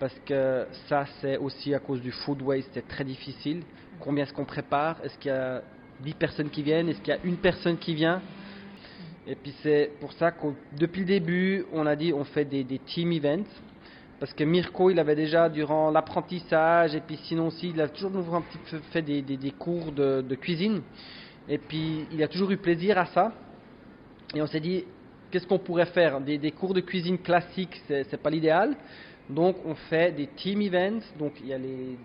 parce 0.00 0.18
que 0.24 0.66
ça 0.88 1.04
c'est 1.20 1.36
aussi 1.36 1.74
à 1.74 1.78
cause 1.78 2.00
du 2.00 2.10
food 2.10 2.42
waste, 2.42 2.70
c'est 2.72 2.88
très 2.88 3.04
difficile. 3.04 3.62
Combien 4.00 4.24
est-ce 4.24 4.32
qu'on 4.32 4.46
prépare? 4.46 4.96
Est-ce 5.04 5.16
qu'il 5.18 5.30
y 5.30 5.34
a 5.34 5.62
10 6.00 6.14
personnes 6.14 6.48
qui 6.48 6.62
viennent? 6.62 6.88
Est-ce 6.88 7.00
qu'il 7.02 7.14
y 7.14 7.16
a 7.16 7.20
une 7.22 7.36
personne 7.36 7.76
qui 7.76 7.94
vient? 7.94 8.22
Et 9.26 9.34
puis 9.34 9.54
c'est 9.62 9.92
pour 10.00 10.12
ça 10.14 10.32
que 10.32 10.46
depuis 10.76 11.00
le 11.00 11.06
début, 11.06 11.66
on 11.72 11.86
a 11.86 11.94
dit 11.94 12.12
on 12.14 12.24
fait 12.24 12.46
des, 12.46 12.64
team 12.86 13.12
events. 13.12 13.50
Parce 14.18 14.32
que 14.34 14.44
Mirko, 14.44 14.90
il 14.90 14.98
avait 14.98 15.14
déjà, 15.14 15.48
durant 15.48 15.90
l'apprentissage, 15.90 16.94
et 16.94 17.00
puis 17.00 17.18
sinon 17.24 17.46
aussi, 17.46 17.70
il 17.70 17.80
a 17.80 17.88
toujours 17.88 18.34
un 18.34 18.42
fait 18.92 19.00
des, 19.00 19.54
cours 19.58 19.92
de, 19.92 20.34
cuisine. 20.34 20.82
Et 21.48 21.56
puis, 21.56 22.06
il 22.12 22.22
a 22.22 22.28
toujours 22.28 22.50
eu 22.50 22.58
plaisir 22.58 22.98
à 22.98 23.06
ça. 23.06 23.32
Et 24.34 24.42
on 24.42 24.46
s'est 24.46 24.60
dit, 24.60 24.84
qu'est-ce 25.30 25.46
qu'on 25.46 25.58
pourrait 25.58 25.86
faire? 25.86 26.20
Des, 26.20 26.50
cours 26.50 26.74
de 26.74 26.80
cuisine 26.80 27.16
classiques, 27.16 27.80
c'est 27.88 28.04
c'est 28.10 28.20
pas 28.20 28.28
l'idéal. 28.28 28.76
Donc, 29.30 29.56
on 29.64 29.74
fait 29.74 30.12
des 30.12 30.26
team 30.26 30.60
events. 30.60 31.02
Donc, 31.18 31.34
il 31.40 31.48
y 31.48 31.54
a 31.54 31.58
des, 31.58 31.96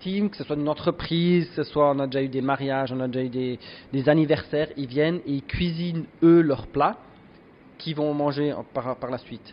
teams, 0.00 0.30
que 0.30 0.36
ce 0.36 0.44
soit 0.44 0.56
une 0.56 0.68
entreprise, 0.68 1.48
que 1.48 1.64
ce 1.64 1.64
soit, 1.64 1.90
on 1.90 1.98
a 1.98 2.06
déjà 2.06 2.22
eu 2.22 2.28
des 2.28 2.40
mariages, 2.40 2.92
on 2.92 3.00
a 3.00 3.08
déjà 3.08 3.24
eu 3.24 3.58
des, 3.92 4.08
anniversaires. 4.08 4.68
Ils 4.76 4.86
viennent 4.86 5.20
et 5.26 5.32
ils 5.32 5.42
cuisinent, 5.42 6.04
eux, 6.22 6.42
leurs 6.42 6.68
plats 6.68 6.96
qu'ils 7.78 7.96
vont 7.96 8.14
manger 8.14 8.54
par, 8.72 9.10
la 9.10 9.18
suite. 9.18 9.52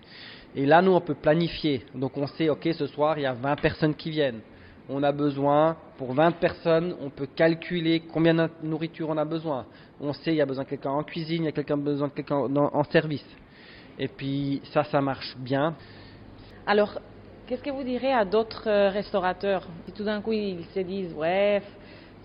Et 0.56 0.66
là, 0.66 0.82
nous, 0.82 0.92
on 0.92 1.02
peut 1.02 1.16
planifier. 1.16 1.84
Donc, 1.96 2.18
on 2.18 2.28
sait, 2.28 2.50
OK, 2.50 2.70
ce 2.72 2.86
soir, 2.88 3.18
il 3.18 3.24
y 3.24 3.26
a 3.26 3.34
20 3.34 3.56
personnes 3.56 3.96
qui 3.96 4.12
viennent. 4.12 4.42
on 4.88 5.02
a 5.02 5.12
besoin, 5.12 5.78
pour 5.98 6.14
20 6.14 6.32
personnes, 6.34 6.96
on 7.02 7.10
peut 7.10 7.28
calculer 7.36 8.04
combien 8.14 8.36
de 8.36 8.50
nourriture 8.62 9.10
on 9.10 9.18
a 9.18 9.26
besoin. 9.26 9.66
On 10.00 10.14
sait, 10.14 10.34
il 10.34 10.38
y 10.38 10.42
a 10.42 10.46
besoin 10.46 10.66
de 10.66 10.70
quelqu'un 10.70 10.92
en 10.92 11.04
cuisine, 11.04 11.44
il 11.44 11.46
y 11.46 11.50
a 11.50 11.52
quelqu'un 11.52 11.78
besoin 11.78 12.10
de 12.10 12.14
quelqu'un 12.14 12.36
en 12.36 12.84
service. 12.84 13.26
Et 13.98 14.08
puis 14.08 14.62
ça, 14.72 14.84
ça 14.84 15.02
marche 15.02 15.36
bien. 15.38 15.76
Alors, 16.66 17.00
qu'est-ce 17.48 17.64
que 17.64 17.72
vous 17.72 17.84
direz 17.84 18.14
à 18.14 18.24
d'autres 18.24 18.70
euh, 18.70 18.90
restaurateurs? 18.90 19.68
Si 19.86 19.94
tout 19.94 20.04
d'un 20.04 20.22
coup 20.22 20.32
ils 20.32 20.66
se 20.74 20.80
disent, 20.80 21.14
ouais, 21.14 21.62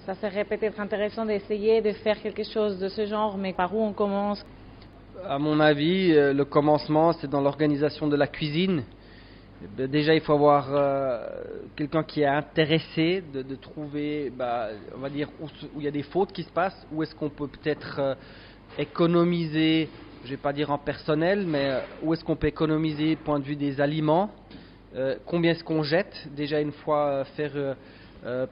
ça 0.04 0.14
serait 0.14 0.44
peut-être 0.44 0.78
intéressant 0.78 1.24
d'essayer 1.24 1.80
de 1.80 1.92
faire 1.92 2.20
quelque 2.20 2.44
chose 2.44 2.78
de 2.78 2.88
ce 2.88 3.06
genre, 3.06 3.38
mais 3.38 3.52
par 3.54 3.74
où 3.74 3.82
on 3.82 3.92
commence? 3.94 4.44
À 5.24 5.38
mon 5.38 5.58
avis, 5.58 6.12
euh, 6.12 6.34
le 6.34 6.44
commencement, 6.44 7.14
c'est 7.14 7.28
dans 7.28 7.40
l'organisation 7.40 8.08
de 8.08 8.16
la 8.16 8.26
cuisine. 8.26 8.84
Ben, 9.70 9.86
Déjà, 9.90 10.14
il 10.14 10.20
faut 10.20 10.34
avoir 10.34 10.68
euh, 10.70 11.26
quelqu'un 11.74 12.02
qui 12.02 12.20
est 12.20 12.26
intéressé 12.26 13.22
de, 13.22 13.56
trouver, 13.56 14.28
bah, 14.28 14.68
on 14.94 14.98
va 14.98 15.08
dire, 15.08 15.30
où, 15.40 15.48
il 15.80 15.84
y 15.84 15.88
a 15.88 15.92
des 15.92 16.02
fautes 16.02 16.32
qui 16.32 16.42
se 16.42 16.52
passent, 16.52 16.86
où 16.92 17.02
est-ce 17.02 17.14
qu'on 17.14 17.30
peut 17.30 17.48
peut-être 17.48 18.18
économiser, 18.78 19.90
je 20.24 20.30
vais 20.30 20.36
pas 20.36 20.52
dire 20.52 20.70
en 20.70 20.78
personnel, 20.78 21.44
mais 21.46 21.70
euh, 21.70 21.80
où 22.02 22.14
est-ce 22.14 22.24
qu'on 22.24 22.36
peut 22.36 22.46
économiser 22.46 23.16
point 23.16 23.38
de 23.38 23.44
vue 23.44 23.56
des 23.56 23.80
aliments, 23.80 24.30
euh, 24.94 25.16
combien 25.26 25.52
est-ce 25.52 25.64
qu'on 25.64 25.82
jette, 25.82 26.28
déjà 26.34 26.60
une 26.60 26.72
fois 26.72 27.06
euh, 27.06 27.24
faire 27.36 27.76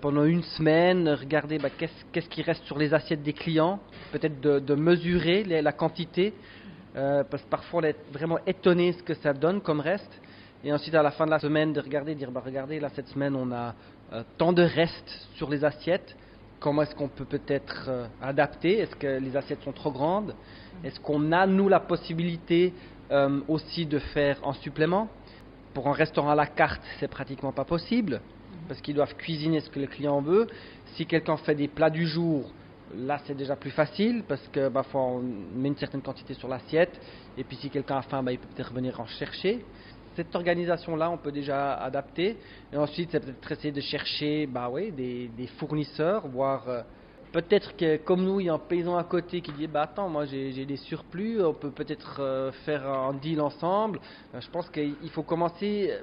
pendant 0.00 0.22
une 0.22 0.44
semaine, 0.44 1.08
regarder 1.08 1.58
bah, 1.58 1.68
qu'est-ce 1.68 2.28
qui 2.28 2.42
reste 2.42 2.62
sur 2.64 2.78
les 2.78 2.94
assiettes 2.94 3.24
des 3.24 3.32
clients, 3.32 3.80
peut-être 4.12 4.40
de, 4.40 4.74
mesurer 4.76 5.42
la 5.42 5.72
quantité, 5.72 6.32
parce 6.94 7.42
que 7.42 7.48
parfois 7.50 7.80
on 7.80 7.84
est 7.84 7.96
vraiment 8.12 8.38
étonné 8.46 8.92
ce 8.92 9.02
que 9.02 9.14
ça 9.14 9.32
donne 9.32 9.60
comme 9.60 9.80
reste. 9.80 10.20
Et 10.62 10.72
ensuite, 10.72 10.94
à 10.94 11.02
la 11.02 11.10
fin 11.10 11.26
de 11.26 11.30
la 11.30 11.40
semaine, 11.40 11.72
de 11.72 11.80
regarder, 11.80 12.14
dire 12.14 12.30
bah, 12.30 12.42
regardez, 12.44 12.78
là, 12.78 12.88
cette 12.94 13.08
semaine, 13.08 13.34
on 13.34 13.50
a 13.50 13.74
tant 14.38 14.52
de 14.52 14.62
restes 14.62 15.28
sur 15.34 15.50
les 15.50 15.64
assiettes. 15.64 16.14
Comment 16.64 16.80
est-ce 16.80 16.94
qu'on 16.94 17.08
peut 17.08 17.26
peut-être 17.26 17.88
euh, 17.90 18.06
adapter? 18.22 18.78
Est-ce 18.78 18.96
que 18.96 19.18
les 19.18 19.36
assiettes 19.36 19.62
sont 19.64 19.72
trop 19.72 19.92
grandes? 19.92 20.34
Est-ce 20.82 20.98
qu'on 20.98 21.30
a, 21.30 21.46
nous, 21.46 21.68
la 21.68 21.78
possibilité 21.78 22.72
euh, 23.10 23.40
aussi 23.48 23.84
de 23.84 23.98
faire 23.98 24.38
en 24.42 24.54
supplément? 24.54 25.10
Pour 25.74 25.88
un 25.88 25.92
restaurant 25.92 26.30
à 26.30 26.34
la 26.34 26.46
carte, 26.46 26.80
c'est 26.98 27.08
pratiquement 27.08 27.52
pas 27.52 27.66
possible, 27.66 28.22
parce 28.66 28.80
qu'ils 28.80 28.94
doivent 28.94 29.14
cuisiner 29.14 29.60
ce 29.60 29.68
que 29.68 29.78
le 29.78 29.86
client 29.86 30.22
veut. 30.22 30.46
Si 30.94 31.04
quelqu'un 31.04 31.36
fait 31.36 31.54
des 31.54 31.68
plats 31.68 31.90
du 31.90 32.06
jour, 32.06 32.50
Là, 32.96 33.18
c'est 33.26 33.36
déjà 33.36 33.56
plus 33.56 33.70
facile 33.70 34.22
parce 34.28 34.46
que 34.48 34.70
on 34.94 35.22
met 35.56 35.68
une 35.68 35.76
certaine 35.76 36.02
quantité 36.02 36.34
sur 36.34 36.48
l'assiette 36.48 37.00
et 37.36 37.42
puis 37.42 37.56
si 37.56 37.70
quelqu'un 37.70 37.96
a 37.96 38.02
faim, 38.02 38.22
bah, 38.22 38.30
il 38.30 38.38
peut 38.38 38.46
peut-être 38.54 38.72
venir 38.72 39.00
en 39.00 39.06
chercher. 39.06 39.64
Cette 40.16 40.34
organisation-là, 40.34 41.10
on 41.10 41.16
peut 41.16 41.32
déjà 41.32 41.74
adapter. 41.74 42.36
Et 42.72 42.76
ensuite, 42.76 43.10
c'est 43.12 43.20
peut-être 43.20 43.52
essayer 43.52 43.72
de 43.72 43.80
chercher 43.80 44.46
bah, 44.46 44.68
ouais, 44.68 44.90
des, 44.90 45.28
des 45.28 45.46
fournisseurs, 45.46 46.28
voir 46.28 46.68
euh, 46.68 46.82
peut-être 47.34 47.76
que 47.76 47.96
comme 47.96 48.24
nous, 48.24 48.38
il 48.38 48.46
y 48.46 48.48
a 48.48 48.54
un 48.54 48.58
paysan 48.58 48.96
à 48.96 49.02
côté 49.02 49.40
qui 49.40 49.52
dit 49.52 49.66
bah, 49.66 49.82
Attends, 49.82 50.08
moi 50.08 50.24
j'ai 50.24 50.64
des 50.64 50.76
surplus, 50.76 51.42
on 51.42 51.52
peut 51.52 51.72
peut-être 51.72 52.18
euh, 52.20 52.52
faire 52.64 52.88
un 52.88 53.12
deal 53.12 53.40
ensemble. 53.40 54.00
Euh, 54.34 54.40
je 54.40 54.48
pense 54.50 54.70
qu'il 54.70 55.10
faut 55.10 55.24
commencer 55.24 55.90
euh, 55.90 56.02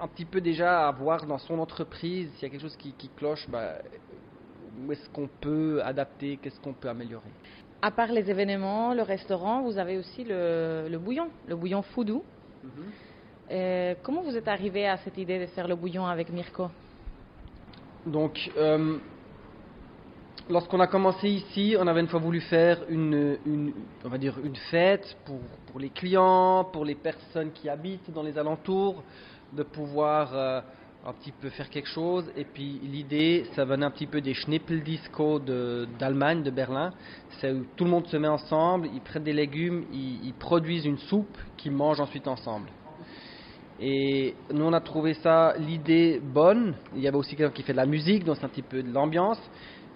un 0.00 0.08
petit 0.08 0.24
peu 0.24 0.40
déjà 0.40 0.88
à 0.88 0.92
voir 0.92 1.26
dans 1.26 1.38
son 1.38 1.58
entreprise 1.58 2.30
s'il 2.34 2.44
y 2.44 2.46
a 2.46 2.48
quelque 2.48 2.62
chose 2.62 2.76
qui, 2.76 2.92
qui 2.92 3.10
cloche. 3.10 3.46
Bah, 3.50 3.74
où 4.86 4.92
est-ce 4.92 5.08
qu'on 5.10 5.28
peut 5.40 5.80
adapter, 5.82 6.38
qu'est-ce 6.42 6.60
qu'on 6.60 6.74
peut 6.74 6.88
améliorer. 6.88 7.30
À 7.80 7.90
part 7.90 8.12
les 8.12 8.28
événements, 8.30 8.92
le 8.92 9.02
restaurant, 9.02 9.62
vous 9.62 9.78
avez 9.78 9.96
aussi 9.96 10.24
le, 10.24 10.86
le 10.90 10.98
bouillon, 10.98 11.28
le 11.48 11.56
bouillon 11.56 11.80
foudou. 11.82 12.22
Euh, 13.50 13.94
comment 14.02 14.22
vous 14.22 14.36
êtes 14.36 14.48
arrivé 14.48 14.88
à 14.88 14.96
cette 14.98 15.18
idée 15.18 15.38
de 15.38 15.46
faire 15.46 15.68
le 15.68 15.76
bouillon 15.76 16.04
avec 16.04 16.30
Mirko 16.30 16.68
Donc, 18.04 18.50
euh, 18.56 18.98
lorsqu'on 20.50 20.80
a 20.80 20.88
commencé 20.88 21.28
ici, 21.28 21.76
on 21.78 21.86
avait 21.86 22.00
une 22.00 22.08
fois 22.08 22.18
voulu 22.18 22.40
faire 22.40 22.80
une, 22.88 23.72
on 24.04 24.08
va 24.08 24.18
dire 24.18 24.34
une 24.42 24.56
fête 24.56 25.16
pour, 25.24 25.38
pour 25.70 25.78
les 25.78 25.90
clients, 25.90 26.64
pour 26.72 26.84
les 26.84 26.96
personnes 26.96 27.52
qui 27.52 27.68
habitent 27.68 28.10
dans 28.12 28.24
les 28.24 28.36
alentours, 28.36 29.04
de 29.52 29.62
pouvoir 29.62 30.30
euh, 30.34 30.60
un 31.06 31.12
petit 31.12 31.30
peu 31.30 31.48
faire 31.50 31.70
quelque 31.70 31.88
chose. 31.88 32.28
Et 32.36 32.44
puis 32.44 32.80
l'idée, 32.82 33.46
ça 33.54 33.64
venait 33.64 33.86
un 33.86 33.92
petit 33.92 34.08
peu 34.08 34.20
des 34.20 34.34
Schnippeldisco 34.34 35.38
de- 35.38 35.86
d'Allemagne, 36.00 36.42
de, 36.42 36.50
Berlin. 36.50 36.92
C'est 37.40 37.52
où 37.52 37.64
tout 37.76 37.84
le 37.84 37.90
monde 37.90 38.08
se 38.08 38.16
met 38.16 38.26
ensemble, 38.26 38.88
ils 38.92 39.00
prennent 39.00 39.22
des 39.22 39.32
légumes, 39.32 39.84
ils 39.92 40.34
produisent 40.34 40.84
une 40.84 40.98
soupe 40.98 41.38
qu'ils 41.56 41.70
mangent 41.70 42.00
ensuite 42.00 42.26
ensemble. 42.26 42.68
Et 43.80 44.34
nous, 44.52 44.64
on 44.64 44.72
a 44.72 44.80
trouvé 44.80 45.14
ça, 45.14 45.54
l'idée 45.58 46.20
bonne. 46.22 46.74
Il 46.94 47.02
y 47.02 47.08
avait 47.08 47.16
aussi 47.16 47.36
quelqu'un 47.36 47.52
qui 47.52 47.62
fait 47.62 47.72
de 47.72 47.76
la 47.76 47.86
musique, 47.86 48.24
donc 48.24 48.36
c'est 48.38 48.44
un 48.46 48.48
petit 48.48 48.62
peu 48.62 48.82
de 48.82 48.90
l'ambiance. 48.92 49.38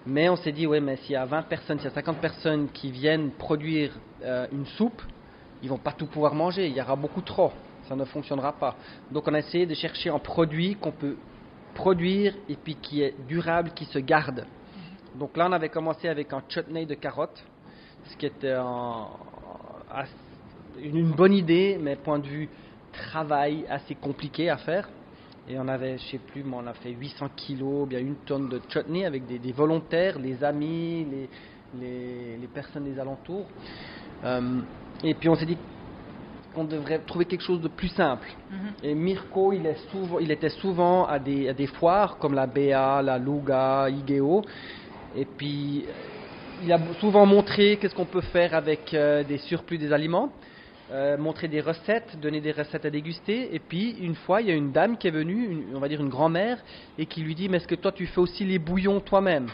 Mais 0.05 0.29
on 0.29 0.35
s'est 0.35 0.51
dit, 0.51 0.65
ouais, 0.67 0.79
mais 0.79 0.97
s'il 0.97 1.13
y 1.13 1.15
a 1.15 1.25
20 1.25 1.43
personnes, 1.43 1.77
s'il 1.79 1.85
y 1.89 1.91
a 1.91 1.95
50 1.95 2.17
personnes 2.17 2.69
qui 2.69 2.91
viennent 2.91 3.31
produire 3.31 3.91
euh, 4.23 4.47
une 4.51 4.65
soupe, 4.65 5.01
ils 5.63 5.69
vont 5.69 5.77
pas 5.77 5.91
tout 5.91 6.07
pouvoir 6.07 6.33
manger. 6.33 6.67
Il 6.67 6.73
y 6.73 6.81
aura 6.81 6.95
beaucoup 6.95 7.21
trop. 7.21 7.51
Ça 7.87 7.95
ne 7.95 8.05
fonctionnera 8.05 8.53
pas. 8.53 8.77
Donc 9.11 9.27
on 9.27 9.33
a 9.33 9.39
essayé 9.39 9.65
de 9.65 9.73
chercher 9.75 10.09
un 10.09 10.19
produit 10.19 10.75
qu'on 10.75 10.91
peut 10.91 11.17
produire 11.73 12.33
et 12.49 12.55
puis 12.55 12.75
qui 12.75 13.01
est 13.01 13.15
durable, 13.27 13.71
qui 13.75 13.85
se 13.85 13.99
garde. 13.99 14.45
Donc 15.15 15.35
là, 15.37 15.47
on 15.49 15.51
avait 15.51 15.69
commencé 15.69 16.07
avec 16.07 16.31
un 16.33 16.41
chutney 16.47 16.85
de 16.85 16.93
carottes, 16.95 17.43
ce 18.05 18.17
qui 18.17 18.25
était 18.25 18.51
un- 18.51 19.07
un- 19.93 20.03
une 20.81 20.97
une 20.97 21.11
bonne 21.11 21.33
idée, 21.33 21.77
mais 21.81 21.95
point 21.95 22.19
de 22.19 22.27
vue 22.27 22.49
travail 22.91 23.65
assez 23.69 23.95
compliqué 23.95 24.49
à 24.49 24.57
faire. 24.57 24.89
Et 25.49 25.57
on 25.57 25.67
avait, 25.67 25.97
je 25.97 26.03
sais 26.11 26.19
plus, 26.19 26.43
mais 26.43 26.55
on 26.55 26.67
a 26.67 26.73
fait 26.73 26.91
800 26.91 27.29
kilos, 27.35 27.87
bien 27.87 27.99
une 27.99 28.15
tonne 28.25 28.47
de 28.47 28.61
chutney 28.69 29.05
avec 29.05 29.25
des, 29.25 29.39
des 29.39 29.51
volontaires, 29.51 30.19
les 30.19 30.43
amis, 30.43 31.05
les, 31.09 31.29
les, 31.79 32.37
les 32.37 32.47
personnes 32.47 32.85
des 32.85 32.99
alentours. 32.99 33.45
Euh, 34.23 34.59
et 35.03 35.13
puis 35.13 35.29
on 35.29 35.35
s'est 35.35 35.45
dit 35.45 35.57
qu'on 36.53 36.65
devrait 36.65 36.99
trouver 36.99 37.25
quelque 37.25 37.43
chose 37.43 37.61
de 37.61 37.69
plus 37.69 37.87
simple. 37.89 38.27
Et 38.83 38.93
Mirko, 38.93 39.53
il, 39.53 39.65
est 39.65 39.77
souvent, 39.89 40.19
il 40.19 40.31
était 40.31 40.49
souvent 40.49 41.05
à 41.05 41.17
des, 41.17 41.49
à 41.49 41.53
des 41.53 41.67
foires 41.67 42.17
comme 42.17 42.33
la 42.33 42.45
BA, 42.45 43.01
la 43.01 43.17
Luga, 43.17 43.89
IGEO. 43.89 44.41
Et 45.15 45.25
puis, 45.25 45.85
il 46.63 46.71
a 46.71 46.79
souvent 46.99 47.25
montré 47.25 47.77
qu'est-ce 47.77 47.95
qu'on 47.95 48.05
peut 48.05 48.21
faire 48.21 48.53
avec 48.53 48.93
euh, 48.93 49.23
des 49.23 49.37
surplus 49.37 49.77
des 49.77 49.91
aliments, 49.91 50.29
euh, 50.91 51.17
montrer 51.17 51.47
des 51.47 51.61
recettes, 51.61 52.19
donner 52.19 52.41
des 52.41 52.51
recettes 52.51 52.85
à 52.85 52.89
déguster. 52.89 53.55
Et 53.55 53.59
puis, 53.59 53.91
une 54.01 54.15
fois, 54.15 54.41
il 54.41 54.47
y 54.47 54.51
a 54.51 54.55
une 54.55 54.71
dame 54.71 54.97
qui 54.97 55.07
est 55.07 55.11
venue, 55.11 55.65
on 55.73 55.79
va 55.79 55.87
dire 55.87 56.01
une 56.01 56.09
grand-mère, 56.09 56.57
et 56.97 57.05
qui 57.05 57.21
lui 57.21 57.33
dit 57.33 57.47
Mais 57.47 57.57
est-ce 57.57 57.67
que 57.67 57.75
toi, 57.75 57.91
tu 57.91 58.05
fais 58.07 58.19
aussi 58.19 58.43
les 58.43 58.59
bouillons 58.59 58.99
toi-même? 58.99 59.47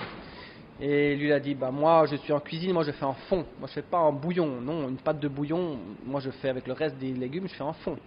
Et 0.80 1.16
lui 1.16 1.34
a 1.34 1.40
dit 1.40 1.56
bah 1.56 1.72
moi 1.72 2.06
je 2.06 2.16
suis 2.18 2.32
en 2.32 2.40
cuisine, 2.40 2.72
moi 2.72 2.84
je 2.84 2.92
fais 2.92 3.06
en 3.06 3.16
fond, 3.16 3.46
moi 3.60 3.68
je 3.68 3.74
fais 3.74 3.82
pas 3.82 3.98
en 3.98 4.14
bouillon, 4.14 4.62
non 4.62 4.88
une 4.88 4.98
pâte 4.98 5.20
de 5.20 5.28
bouillon, 5.28 5.80
moi 6.06 6.20
je 6.20 6.30
fais 6.30 6.50
avec 6.50 6.68
le 6.68 6.74
reste 6.74 6.98
des 7.00 7.14
légumes, 7.14 7.48
je 7.48 7.56
fais 7.56 7.64
en 7.64 7.74
fond. 7.74 7.98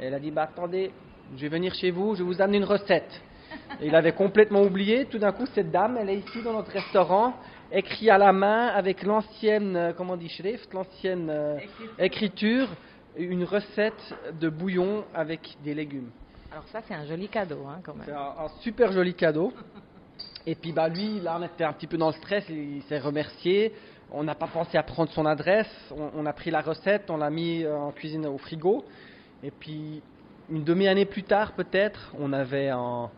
Et 0.00 0.06
elle 0.06 0.14
a 0.14 0.18
dit 0.18 0.32
bah 0.32 0.42
attendez, 0.42 0.90
je 1.36 1.42
vais 1.42 1.48
venir 1.48 1.72
chez 1.74 1.92
vous, 1.92 2.16
je 2.16 2.24
vais 2.24 2.28
vous 2.28 2.42
amener 2.42 2.58
une 2.58 2.64
recette. 2.64 3.22
Et 3.80 3.86
il 3.86 3.94
avait 3.94 4.12
complètement 4.12 4.62
oublié, 4.62 5.04
tout 5.04 5.18
d'un 5.18 5.30
coup 5.30 5.46
cette 5.54 5.70
dame 5.70 5.96
elle 6.00 6.10
est 6.10 6.18
ici 6.18 6.42
dans 6.42 6.54
notre 6.54 6.72
restaurant, 6.72 7.34
écrit 7.72 8.10
à 8.10 8.18
la 8.18 8.32
main 8.32 8.68
avec 8.68 9.02
l'ancienne, 9.02 9.76
euh, 9.76 9.92
comment 9.96 10.14
on 10.14 10.16
dit 10.16 10.32
l'ancienne 10.72 11.28
euh, 11.30 11.58
écriture, 11.98 12.68
une 13.16 13.44
recette 13.44 14.14
de 14.40 14.48
bouillon 14.48 15.04
avec 15.14 15.40
des 15.64 15.74
légumes. 15.74 16.10
Alors 16.50 16.64
ça, 16.68 16.80
c'est 16.86 16.94
un 16.94 17.04
joli 17.04 17.28
cadeau, 17.28 17.66
hein, 17.68 17.80
quand 17.82 17.94
C'est 18.04 18.12
un, 18.12 18.44
un 18.44 18.48
super 18.60 18.92
joli 18.92 19.14
cadeau. 19.14 19.52
Et 20.46 20.54
puis 20.54 20.72
bah 20.72 20.88
lui, 20.88 21.20
là 21.20 21.36
on 21.38 21.42
était 21.44 21.64
un 21.64 21.72
petit 21.72 21.86
peu 21.86 21.98
dans 21.98 22.08
le 22.08 22.14
stress, 22.14 22.44
il, 22.48 22.82
s'est 22.88 22.98
remercié. 22.98 23.72
On 24.10 24.24
n'a 24.24 24.34
pas 24.34 24.46
pensé 24.46 24.78
à 24.78 24.82
prendre 24.82 25.10
son 25.10 25.26
adresse, 25.26 25.68
on, 25.94 26.10
on 26.16 26.24
a 26.26 26.32
pris 26.32 26.50
la 26.50 26.62
recette, 26.62 27.10
on 27.10 27.18
l'a 27.18 27.28
mis 27.28 27.64
euh, 27.64 27.76
en 27.76 27.92
cuisine 27.92 28.24
au 28.26 28.38
frigo. 28.38 28.84
Et 29.42 29.50
puis 29.50 30.02
une 30.50 30.64
demi-année 30.64 31.04
plus 31.04 31.24
tard 31.24 31.52
peut-être, 31.52 32.14
on 32.18 32.32
avait 32.32 32.70
un- 32.70 33.10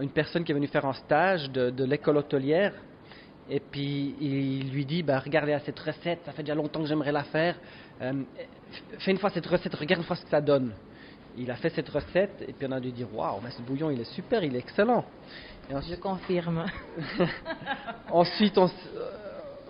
une 0.00 0.08
personne 0.08 0.42
qui 0.44 0.52
est 0.52 0.54
venue 0.54 0.68
faire 0.68 0.86
un 0.86 0.94
stage 0.94 1.50
de, 1.50 1.68
de 1.68 1.84
l'école 1.84 2.16
hôtelière. 2.16 2.72
Et 3.54 3.60
puis 3.60 4.14
il 4.18 4.70
lui 4.72 4.86
dit, 4.86 5.02
bah, 5.02 5.18
regardez 5.18 5.52
à 5.52 5.60
cette 5.60 5.78
recette, 5.78 6.20
ça 6.24 6.32
fait 6.32 6.42
déjà 6.42 6.54
longtemps 6.54 6.80
que 6.80 6.86
j'aimerais 6.86 7.12
la 7.12 7.24
faire. 7.24 7.54
Euh, 8.00 8.22
fais 9.00 9.10
une 9.10 9.18
fois 9.18 9.28
cette 9.28 9.44
recette, 9.44 9.74
regarde 9.74 10.00
une 10.00 10.06
fois 10.06 10.16
ce 10.16 10.24
que 10.24 10.30
ça 10.30 10.40
donne. 10.40 10.72
Il 11.36 11.50
a 11.50 11.56
fait 11.56 11.68
cette 11.68 11.90
recette 11.90 12.42
et 12.48 12.54
puis 12.54 12.66
on 12.66 12.72
a 12.72 12.80
dû 12.80 12.90
dire, 12.92 13.08
waouh, 13.14 13.40
mais 13.44 13.50
ce 13.50 13.60
bouillon 13.60 13.90
il 13.90 14.00
est 14.00 14.10
super, 14.14 14.42
il 14.42 14.56
est 14.56 14.60
excellent. 14.60 15.04
Et 15.68 15.74
Je 15.86 15.96
confirme. 15.96 16.64
ensuite, 18.10 18.56
on 18.56 18.64
euh, 18.66 19.10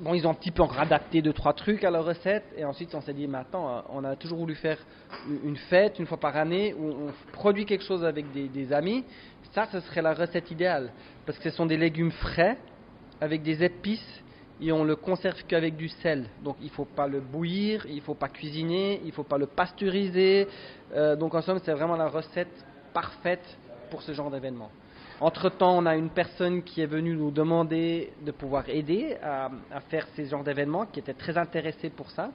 bon, 0.00 0.14
ils 0.14 0.24
ont 0.28 0.30
un 0.30 0.34
petit 0.34 0.52
peu 0.52 0.62
adapté 0.78 1.20
deux 1.20 1.32
trois 1.32 1.52
trucs 1.52 1.82
à 1.82 1.90
leur 1.90 2.04
recette 2.04 2.44
et 2.56 2.64
ensuite 2.64 2.94
on 2.94 3.00
s'est 3.00 3.14
dit, 3.14 3.26
mais 3.26 3.38
attends, 3.38 3.68
euh, 3.68 3.80
on 3.92 4.04
a 4.04 4.14
toujours 4.14 4.38
voulu 4.38 4.54
faire 4.54 4.78
une- 5.28 5.50
une 5.50 5.56
fête 5.56 5.98
une 5.98 6.06
fois 6.06 6.18
par 6.20 6.36
année 6.36 6.72
où 6.74 6.86
on 7.08 7.12
produit 7.32 7.66
quelque 7.66 7.84
chose 7.84 8.04
avec 8.04 8.30
des, 8.32 8.46
des 8.46 8.72
amis. 8.72 9.04
Ça, 9.52 9.66
ce 9.72 9.80
serait 9.80 10.02
la 10.02 10.14
recette 10.14 10.52
idéale 10.52 10.90
parce 11.26 11.36
que 11.38 11.50
ce 11.50 11.56
sont 11.56 11.66
des 11.66 11.76
légumes 11.76 12.12
frais 12.12 12.56
avec 13.22 13.42
des 13.44 13.62
épices 13.62 14.22
et 14.60 14.72
on 14.72 14.82
le 14.82 14.96
conserve 14.96 15.44
qu'avec 15.46 15.76
du 15.76 15.88
sel. 15.88 16.26
Donc 16.42 16.56
il 16.60 16.66
ne 16.66 16.70
faut 16.72 16.84
pas 16.84 17.06
le 17.06 17.20
bouillir, 17.20 17.86
il 17.88 17.96
ne 17.96 18.00
faut 18.00 18.14
pas 18.14 18.28
cuisiner, 18.28 19.00
il 19.02 19.08
ne 19.08 19.12
faut 19.12 19.22
pas 19.22 19.38
le 19.38 19.46
pasteuriser. 19.46 20.48
Euh, 20.92 21.14
donc 21.14 21.32
en 21.34 21.40
somme, 21.40 21.60
c'est 21.64 21.72
vraiment 21.72 21.96
la 21.96 22.08
recette 22.08 22.52
parfaite 22.92 23.44
pour 23.90 24.02
ce 24.02 24.12
genre 24.12 24.30
d'événement. 24.30 24.70
Entre-temps, 25.20 25.78
on 25.78 25.86
a 25.86 25.94
une 25.94 26.10
personne 26.10 26.64
qui 26.64 26.80
est 26.80 26.86
venue 26.86 27.14
nous 27.14 27.30
demander 27.30 28.12
de 28.26 28.32
pouvoir 28.32 28.68
aider 28.68 29.16
à, 29.22 29.50
faire 29.88 30.08
ces 30.16 30.26
genres 30.26 30.42
d'événements, 30.42 30.86
qui 30.86 30.98
était 30.98 31.14
très 31.14 31.38
intéressé 31.38 31.90
pour 31.90 32.10
ça. 32.10 32.32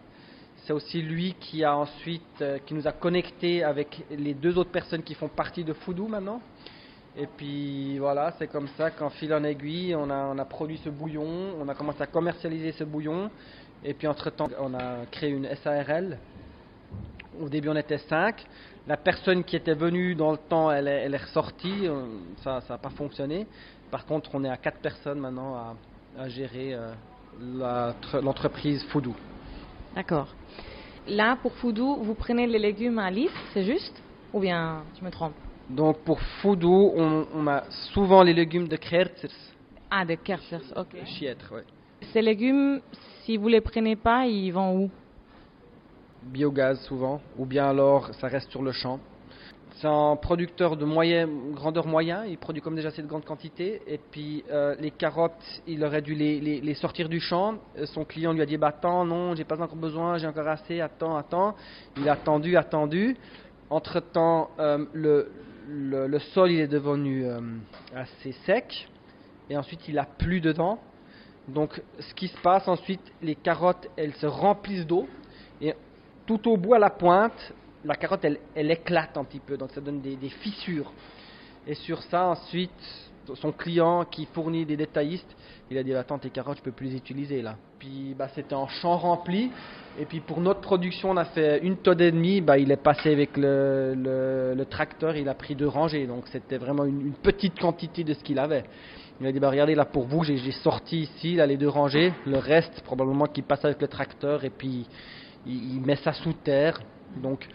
C'est 0.63 0.71
aussi 0.71 1.01
lui 1.01 1.35
qui 1.37 1.65
a 1.65 1.75
ensuite, 1.75 2.41
euh, 2.41 2.59
qui 2.65 2.73
nous 2.73 2.87
a 2.87 2.93
connectés 2.93 3.61
avec 3.61 4.05
les 4.09 4.33
deux 4.33 4.57
autres 4.57 4.71
personnes 4.71 5.03
qui 5.03 5.15
font 5.15 5.27
partie 5.27 5.65
de 5.65 5.73
Foudou 5.73 6.07
maintenant. 6.07 6.41
Et 7.19 7.25
puis 7.25 7.97
voilà, 7.97 8.31
c'est 8.37 8.47
comme 8.47 8.67
ça 8.77 8.91
qu'en 8.91 9.09
fil 9.09 9.33
en 9.33 9.43
aiguille, 9.43 9.95
on 9.95 10.09
a, 10.09 10.45
produit 10.45 10.79
ce 10.83 10.89
bouillon, 10.89 11.55
on 11.59 11.67
a 11.67 11.73
commencé 11.73 12.03
à 12.03 12.05
commercialiser 12.05 12.71
ce 12.73 12.83
bouillon. 12.83 13.31
Et 13.83 13.95
puis 13.95 14.07
entre-temps, 14.07 14.49
on 14.59 14.73
a 14.75 15.05
créé 15.09 15.31
une 15.31 15.47
SARL. 15.63 16.19
Au 17.39 17.49
début, 17.49 17.69
on 17.69 17.75
était 17.75 17.97
cinq. 17.97 18.45
La 18.87 18.97
personne 18.97 19.43
qui 19.43 19.55
était 19.55 19.73
venue 19.73 20.13
dans 20.13 20.31
le 20.31 20.37
temps, 20.37 20.71
elle 20.71 20.87
est, 20.87 21.17
ressortie. 21.17 21.87
Euh, 21.87 22.05
Ça 22.43 22.61
n'a 22.69 22.77
pas 22.77 22.89
fonctionné. 22.91 23.47
Par 23.89 24.05
contre, 24.05 24.29
on 24.33 24.43
est 24.43 24.49
à 24.49 24.57
quatre 24.57 24.79
personnes 24.79 25.19
maintenant 25.19 25.55
à, 26.19 26.29
gérer 26.29 26.73
euh, 26.73 27.91
l'entreprise 28.21 28.83
Foudou. 28.85 29.15
D'accord. 29.95 30.27
Là, 31.07 31.37
pour 31.41 31.53
Foudou, 31.53 31.97
vous 32.03 32.13
prenez 32.13 32.45
les 32.45 32.59
légumes 32.59 32.99
à 32.99 33.09
lisse, 33.09 33.31
c'est 33.53 33.63
juste? 33.63 34.01
Ou 34.33 34.39
bien 34.39 34.83
je 34.99 35.05
me 35.05 35.09
trompe? 35.09 35.33
Donc 35.69 35.97
pour 36.03 36.19
Foudou, 36.41 36.93
on, 36.95 37.25
on 37.33 37.47
a 37.47 37.63
souvent 37.93 38.23
les 38.23 38.33
légumes 38.33 38.67
de 38.67 38.77
Krerzers, 38.77 39.29
Ah, 39.91 40.05
de 40.05 40.15
Kersers, 40.15 40.61
ok. 40.75 40.95
chiètre, 41.05 41.51
ouais. 41.53 41.63
Ces 42.13 42.21
légumes, 42.21 42.79
si 43.23 43.37
vous 43.37 43.47
les 43.47 43.61
prenez 43.61 43.95
pas, 43.95 44.25
ils 44.27 44.51
vont 44.51 44.77
où? 44.77 44.89
Biogaz 46.23 46.79
souvent, 46.85 47.21
ou 47.37 47.45
bien 47.45 47.69
alors 47.69 48.13
ça 48.15 48.27
reste 48.27 48.49
sur 48.51 48.61
le 48.63 48.71
champ. 48.71 48.99
C'est 49.79 49.87
un 49.87 50.15
producteur 50.15 50.75
de 50.75 50.85
moyen, 50.85 51.27
grandeur 51.53 51.85
moyen, 51.85 52.25
il 52.25 52.37
produit 52.37 52.61
comme 52.63 52.75
déjà 52.75 52.89
cette 52.89 53.05
grande 53.05 53.25
quantité. 53.25 53.81
Et 53.85 53.99
puis 53.99 54.43
euh, 54.49 54.75
les 54.79 54.89
carottes, 54.89 55.61
il 55.67 55.83
aurait 55.83 56.01
dû 56.01 56.15
les, 56.15 56.39
les- 56.39 56.61
les 56.61 56.73
sortir 56.73 57.09
du 57.09 57.19
champ. 57.19 57.59
Euh, 57.77 57.85
Son 57.85 58.03
client 58.03 58.33
lui 58.33 58.41
a 58.41 58.45
dit 58.47 58.57
bah 58.57 58.69
attends, 58.69 59.05
non, 59.05 59.35
j'ai 59.35 59.43
pas 59.43 59.61
encore 59.61 59.75
besoin, 59.75 60.17
j'ai 60.17 60.25
encore 60.25 60.47
assez, 60.47 60.81
attends, 60.81 61.15
attends. 61.17 61.55
Il 61.97 62.09
a 62.09 62.13
attendu, 62.13 62.57
attendu. 62.57 63.17
Entre 63.69 63.99
temps, 63.99 64.49
le, 64.93 65.29
le, 65.67 66.19
sol 66.19 66.51
il 66.51 66.59
est 66.59 66.67
devenu 66.67 67.25
euh, 67.25 67.39
assez 67.95 68.31
sec, 68.45 68.89
et 69.49 69.57
ensuite 69.57 69.87
il 69.87 69.97
a 69.99 70.05
plu 70.05 70.41
dedans. 70.41 70.79
Donc 71.47 71.81
ce 71.99 72.13
qui 72.13 72.27
se 72.27 72.37
passe 72.41 72.67
ensuite, 72.67 73.01
les 73.21 73.35
carottes 73.35 73.87
elles 73.95 74.13
se 74.15 74.25
remplissent 74.25 74.85
d'eau, 74.85 75.07
et 75.61 75.73
tout 76.25 76.49
au 76.49 76.57
bout 76.57 76.73
à 76.73 76.79
la 76.79 76.89
pointe, 76.89 77.53
la 77.85 77.95
carotte 77.95 78.25
elle, 78.25 78.39
elle 78.55 78.71
éclate 78.71 79.17
un 79.17 79.23
petit 79.23 79.39
peu, 79.39 79.57
donc 79.57 79.71
ça 79.71 79.81
donne 79.81 80.01
des, 80.01 80.15
des 80.15 80.29
fissures. 80.29 80.91
Et 81.65 81.73
sur 81.73 82.01
ça, 82.03 82.27
ensuite, 82.27 83.06
son 83.35 83.51
client 83.51 84.05
qui 84.05 84.25
fournit 84.25 84.65
des 84.65 84.77
détaillistes, 84.77 85.35
il 85.69 85.77
a 85.77 85.83
dit 85.83 85.93
Attends, 85.93 86.17
tes 86.17 86.29
carottes, 86.29 86.57
je 86.57 86.63
peux 86.63 86.71
plus 86.71 86.87
les 86.87 86.95
utiliser 86.95 87.41
là. 87.41 87.55
Puis 87.79 88.15
bah, 88.17 88.27
c'était 88.33 88.55
en 88.55 88.67
champ 88.67 88.97
rempli. 88.97 89.51
Et 89.99 90.05
puis 90.05 90.19
pour 90.19 90.39
notre 90.39 90.61
production, 90.61 91.11
on 91.11 91.17
a 91.17 91.25
fait 91.25 91.59
une 91.63 91.77
tonne 91.77 92.01
et 92.01 92.11
demie. 92.11 92.41
Bah, 92.41 92.57
il 92.57 92.71
est 92.71 92.81
passé 92.81 93.11
avec 93.11 93.35
le, 93.37 93.93
le- 93.95 94.65
tracteur, 94.65 95.15
il 95.15 95.29
a 95.29 95.33
pris 95.33 95.55
deux 95.55 95.67
rangées. 95.67 96.05
Donc 96.07 96.27
c'était 96.27 96.57
vraiment 96.57 96.85
une, 96.85 97.13
petite 97.13 97.59
quantité 97.59 98.03
de 98.03 98.13
ce 98.13 98.23
qu'il 98.23 98.39
avait. 98.39 98.65
Il 99.19 99.27
a 99.27 99.31
dit 99.31 99.39
bah, 99.39 99.49
Regardez 99.49 99.75
là 99.75 99.85
pour 99.85 100.05
vous, 100.05 100.23
j'ai 100.23 100.51
sorti 100.51 101.01
ici 101.01 101.35
là, 101.35 101.45
les 101.45 101.57
deux 101.57 101.69
rangées. 101.69 102.13
Le 102.25 102.37
reste, 102.37 102.81
probablement 102.83 103.25
qu'il 103.25 103.43
passe 103.43 103.63
avec 103.65 103.81
le 103.81 103.87
tracteur 103.87 104.43
et 104.43 104.49
puis 104.49 104.85
il, 105.45 105.75
il 105.75 105.81
met 105.81 105.95
ça 105.97 106.13
sous 106.13 106.33
terre. 106.33 106.79
Donc 107.21 107.47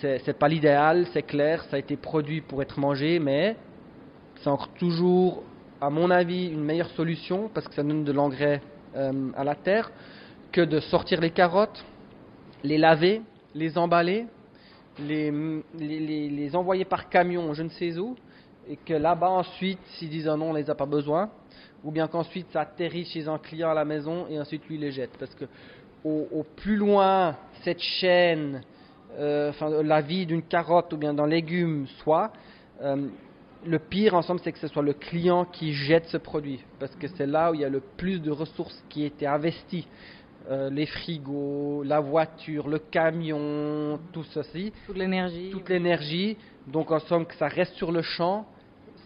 c'est 0.00 0.38
pas 0.38 0.48
l'idéal, 0.48 1.06
c'est 1.12 1.22
clair, 1.22 1.64
ça 1.64 1.76
a 1.76 1.78
été 1.78 1.96
produit 1.96 2.40
pour 2.40 2.60
être 2.62 2.78
mangé, 2.78 3.18
mais 3.18 3.56
c'est 4.40 4.48
encore 4.48 4.68
toujours, 4.74 5.42
à 5.80 5.90
mon 5.90 6.10
avis, 6.10 6.48
une 6.48 6.64
meilleure 6.64 6.90
solution 6.90 7.50
parce 7.52 7.68
que 7.68 7.74
ça 7.74 7.82
donne 7.82 8.04
de 8.04 8.12
l'engrais 8.12 8.62
euh, 8.96 9.30
à 9.36 9.44
la 9.44 9.54
terre 9.54 9.90
que 10.52 10.62
de 10.62 10.80
sortir 10.80 11.20
les 11.20 11.30
carottes, 11.30 11.84
les 12.64 12.78
laver, 12.78 13.22
les 13.54 13.76
emballer, 13.78 14.26
les, 14.98 16.56
envoyer 16.56 16.84
par 16.84 17.08
camion 17.08 17.54
je 17.54 17.62
ne 17.62 17.68
sais 17.68 17.98
où, 17.98 18.16
et 18.68 18.76
que 18.76 18.94
là-bas 18.94 19.30
ensuite, 19.30 19.78
s'ils 19.94 20.10
disent 20.10 20.28
ah 20.28 20.36
non, 20.36 20.50
on 20.50 20.54
les 20.54 20.68
a 20.70 20.74
pas 20.74 20.86
besoin, 20.86 21.30
ou 21.84 21.90
bien 21.90 22.08
qu'ensuite 22.08 22.46
ça 22.52 22.62
atterrit 22.62 23.04
chez 23.04 23.28
un 23.28 23.38
client 23.38 23.70
à 23.70 23.74
la 23.74 23.84
maison 23.84 24.26
et 24.28 24.38
ensuite 24.40 24.66
lui 24.68 24.78
les 24.78 24.92
jette. 24.92 25.16
Parce 25.18 25.34
que 25.34 25.44
au, 26.04 26.26
au 26.32 26.42
plus 26.56 26.76
loin 26.76 27.36
cette 27.62 27.80
chaîne, 27.80 28.62
euh, 29.18 29.50
enfin 29.50 29.82
la 29.82 30.00
vie 30.00 30.26
d'une 30.26 30.42
carotte 30.42 30.92
ou 30.92 30.96
bien 30.96 31.14
d'un 31.14 31.26
légume 31.26 31.86
soit, 32.02 32.32
euh, 32.82 33.08
le 33.66 33.78
pire 33.78 34.14
ensemble 34.14 34.40
c'est 34.42 34.52
que 34.52 34.58
ce 34.58 34.68
soit 34.68 34.82
le 34.82 34.92
client 34.92 35.44
qui 35.44 35.72
jette 35.72 36.06
ce 36.06 36.16
produit. 36.16 36.60
Parce 36.78 36.94
que 36.96 37.08
c'est 37.08 37.26
là 37.26 37.50
où 37.50 37.54
il 37.54 37.60
y 37.60 37.64
a 37.64 37.68
le 37.68 37.80
plus 37.80 38.20
de 38.20 38.30
ressources 38.30 38.82
qui 38.88 39.04
étaient 39.04 39.26
investies. 39.26 39.86
Euh, 40.50 40.70
les 40.70 40.86
frigos, 40.86 41.82
la 41.84 42.00
voiture, 42.00 42.68
le 42.68 42.78
camion, 42.78 44.00
tout 44.12 44.24
ceci 44.24 44.72
Toute 44.86 44.96
l'énergie. 44.96 45.50
toute 45.50 45.68
l'énergie. 45.68 46.36
Donc 46.66 46.90
en 46.90 46.98
somme 47.00 47.26
que 47.26 47.34
ça 47.34 47.48
reste 47.48 47.74
sur 47.74 47.92
le 47.92 48.00
champ, 48.02 48.46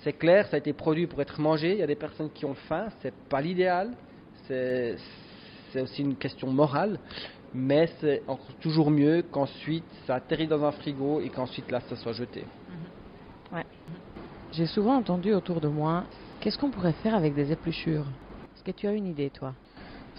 c'est 0.02 0.12
clair, 0.12 0.46
ça 0.46 0.56
a 0.56 0.58
été 0.58 0.72
produit 0.72 1.06
pour 1.06 1.20
être 1.20 1.40
mangé. 1.40 1.72
Il 1.72 1.78
y 1.78 1.82
a 1.82 1.86
des 1.86 1.96
personnes 1.96 2.30
qui 2.30 2.44
ont 2.44 2.54
faim, 2.54 2.88
c'est 3.02 3.14
pas 3.28 3.40
l'idéal. 3.40 3.90
C'est 4.46 4.96
aussi 5.80 6.02
une 6.02 6.16
question 6.16 6.48
morale, 6.52 7.00
mais 7.52 7.88
c'est 8.00 8.22
toujours 8.60 8.90
mieux 8.90 9.22
qu'ensuite 9.22 9.84
ça 10.06 10.16
atterrit 10.16 10.46
dans 10.46 10.62
un 10.64 10.70
frigo 10.70 11.20
et 11.20 11.30
qu'ensuite 11.30 11.70
là 11.70 11.80
ça 11.80 11.96
soit 11.96 12.12
jeté. 12.12 12.44
J'ai 14.56 14.66
souvent 14.66 14.96
entendu 14.96 15.32
autour 15.32 15.60
de 15.60 15.66
moi, 15.66 16.04
qu'est-ce 16.40 16.56
qu'on 16.56 16.70
pourrait 16.70 16.92
faire 17.02 17.16
avec 17.16 17.34
des 17.34 17.50
épluchures? 17.50 18.06
Est-ce 18.54 18.62
que 18.62 18.70
tu 18.70 18.86
as 18.86 18.92
une 18.92 19.06
idée, 19.06 19.30
toi? 19.30 19.52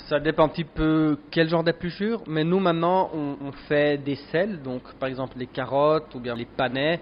Ça 0.09 0.19
dépend 0.19 0.43
un 0.43 0.49
petit 0.49 0.65
peu 0.65 1.17
quel 1.31 1.47
genre 1.47 1.63
d'épluchure, 1.63 2.21
mais 2.27 2.43
nous 2.43 2.59
maintenant 2.59 3.09
on, 3.13 3.53
fait 3.69 3.97
des 3.97 4.15
sels, 4.31 4.61
donc 4.61 4.93
par 4.95 5.07
exemple 5.07 5.37
les 5.37 5.47
carottes 5.47 6.13
ou 6.15 6.19
bien 6.19 6.35
les 6.35 6.43
panais, 6.43 6.99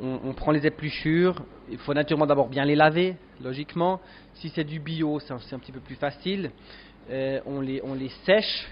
on, 0.00 0.32
prend 0.32 0.52
les 0.52 0.64
épluchures, 0.64 1.42
il 1.68 1.78
faut 1.78 1.92
naturellement 1.92 2.26
d'abord 2.26 2.48
bien 2.48 2.64
les 2.64 2.76
laver, 2.76 3.16
logiquement. 3.42 4.00
Si 4.34 4.50
c'est 4.50 4.62
du 4.62 4.78
bio, 4.78 5.18
c'est 5.18 5.32
un, 5.32 5.58
petit 5.58 5.72
peu 5.72 5.80
plus 5.80 5.96
facile. 5.96 6.52
Euh, 7.10 7.40
on, 7.46 7.60
les, 7.60 7.80
on 7.82 7.94
les 7.94 8.10
sèche, 8.24 8.68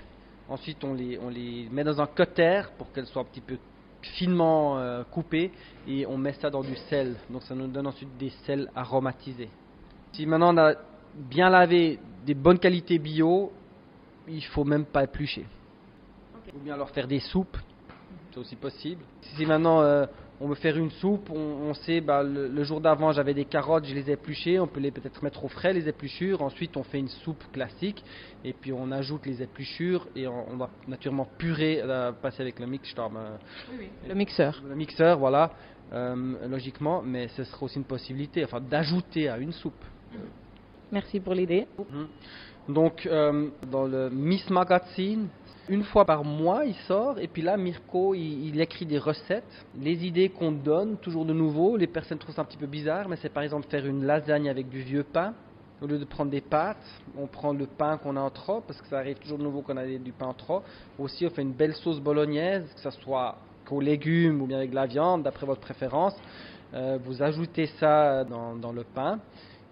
ensuite 0.49 0.85
on 0.85 0.95
les, 0.95 1.19
on 1.19 1.31
les 1.31 1.67
met 1.73 1.83
dans 1.83 2.01
un 2.01 2.07
cutter 2.07 2.63
pour 2.79 2.93
qu'elles 2.93 3.07
soient 3.07 3.23
un 3.23 3.27
petit 3.27 3.41
peu 3.41 3.59
finement 4.05 4.79
euh, 4.79 5.03
coupées 5.05 5.51
et 5.87 6.07
on 6.07 6.17
met 6.17 6.33
ça 6.35 6.51
dans 6.51 6.63
du 6.63 6.77
sel, 6.89 7.17
donc 7.31 7.43
ça 7.43 7.55
nous 7.55 7.67
donne 7.67 7.87
ensuite 7.87 8.17
des 8.19 8.31
sels 8.45 8.71
aromatisés. 8.75 9.51
Si 10.13 10.27
maintenant 10.27 10.55
on 10.55 10.59
a 10.59 10.75
bien 11.15 11.51
lavé 11.51 11.99
des 12.25 12.35
bonnes 12.35 12.59
qualités 12.59 12.99
bio, 12.99 13.53
il 14.29 14.45
faut 14.45 14.65
même 14.65 14.85
pas 14.85 15.05
éplucher. 15.05 15.47
Ou 16.55 16.59
bien 16.61 16.75
alors 16.75 16.91
faire 16.91 17.09
des 17.09 17.21
soupes, 17.21 17.57
c'est 18.31 18.39
aussi 18.39 18.57
possible. 18.57 19.03
Si 19.23 19.47
maintenant 19.47 19.81
euh, 19.81 20.07
on 20.41 20.49
veut 20.49 20.55
faire 20.57 20.77
une 20.77 20.91
soupe, 20.91 21.31
on, 21.31 21.37
on 21.39 21.75
sait 21.75 22.01
bah, 22.01 22.23
le, 22.23 22.49
le 22.49 22.65
jour 22.65 22.81
d'avant 22.81 23.13
j'avais 23.13 23.35
des 23.35 23.45
carottes, 23.45 23.85
je 23.87 23.95
les 23.95 24.11
ai 24.11 24.15
épluchées, 24.15 24.59
on 24.59 24.67
peut 24.67 24.81
les 24.81 24.91
peut-être 24.91 25.23
mettre 25.23 25.45
au 25.45 25.49
frais 25.49 25.73
les 25.73 25.89
épluchures. 25.89 26.43
Ensuite 26.43 26.77
on 26.77 26.83
fait 26.83 26.99
une 26.99 27.09
soupe 27.09 27.45
classique 27.53 28.03
et 28.45 28.53
puis 28.53 28.73
on 28.73 28.91
ajoute 28.91 29.25
les 29.27 29.43
épluchures 29.43 30.09
et 30.17 30.27
on, 30.27 30.53
on 30.53 30.57
va 30.57 30.71
naturellement 30.89 31.29
purer, 31.39 31.81
euh, 31.83 32.13
passer 32.13 32.43
avec 32.43 32.59
le 32.59 32.67
mixstorm, 32.67 33.17
euh, 33.17 33.37
Le 34.09 34.15
mixeur. 34.15 34.61
le 34.69 34.75
mixeur, 34.75 35.19
voilà, 35.19 35.53
euh, 35.93 36.49
logiquement, 36.49 37.03
mais 37.03 37.29
ce 37.29 37.45
sera 37.45 37.65
aussi 37.65 37.77
une 37.79 37.85
possibilité, 37.85 38.45
enfin 38.45 38.61
d'ajouter 38.61 39.29
à 39.29 39.39
une 39.39 39.53
soupe. 39.53 39.85
Merci 40.93 41.21
pour 41.21 41.35
l'idée. 41.35 41.67
Donc, 42.69 43.07
euh, 43.07 43.49
dans 43.71 43.85
le 43.85 44.09
Miss 44.11 44.49
Magazine, 44.49 45.29
une 45.69 45.83
fois 45.83 46.05
par 46.05 46.25
mois, 46.25 46.65
il 46.65 46.75
sort, 46.87 47.19
et 47.19 47.27
puis 47.27 47.43
là, 47.43 47.57
Mirko, 47.57 48.15
il, 48.15 48.61
écrit 48.61 48.87
des 48.87 48.99
recettes, 48.99 49.67
les 49.79 50.07
idées 50.07 50.29
qu'on 50.29 50.53
donne, 50.53 50.97
toujours 50.99 51.25
de 51.25 51.33
nouveau. 51.33 51.77
Les 51.77 51.87
personnes 51.87 52.19
trouvent 52.19 52.35
ça 52.35 52.43
un 52.43 52.47
petit 52.47 52.59
peu 52.59 52.67
bizarre, 52.67 53.09
mais 53.09 53.17
c'est 53.17 53.33
par 53.33 53.43
exemple 53.43 53.67
faire 53.69 53.87
une 53.87 54.05
lasagne 54.05 54.49
avec 54.49 54.69
du 54.69 54.83
vieux 54.83 55.05
pain. 55.05 55.35
Au 55.83 55.87
lieu 55.87 55.99
de 55.99 56.05
prendre 56.05 56.31
des 56.31 56.41
pâtes, 56.41 56.77
on 57.19 57.27
prend 57.27 57.53
le 57.53 57.67
pain 57.67 57.99
qu'on 57.99 58.17
a 58.17 58.21
en 58.21 58.31
trop, 58.31 58.61
parce 58.61 58.81
que 58.81 58.87
ça 58.89 58.99
arrive 58.99 59.19
toujours 59.19 59.39
de 59.39 59.43
nouveau 59.43 59.61
qu'on 59.61 59.77
a 59.77 59.87
du 59.87 60.13
pain 60.13 60.27
en 60.27 60.35
trop. 60.35 60.63
Aussi, 60.99 61.27
on 61.27 61.31
fait 61.31 61.43
une 61.43 61.53
belle 61.53 61.75
sauce 61.75 62.01
bolognaise, 62.01 62.65
que 62.75 62.81
ce 62.81 62.91
soit 63.03 63.37
qu'aux 63.67 63.81
légumes 63.81 64.41
ou 64.41 64.47
bien 64.47 64.59
avec 64.59 64.71
de 64.71 64.75
la 64.75 64.87
viande, 64.87 65.23
d'après 65.23 65.47
votre 65.47 65.61
préférence. 65.61 66.15
Euh, 66.73 66.99
vous 67.05 67.23
ajoutez 67.23 67.67
ça 67.79 68.25
dans 68.25 68.73
le 68.73 68.85
pain 68.85 69.19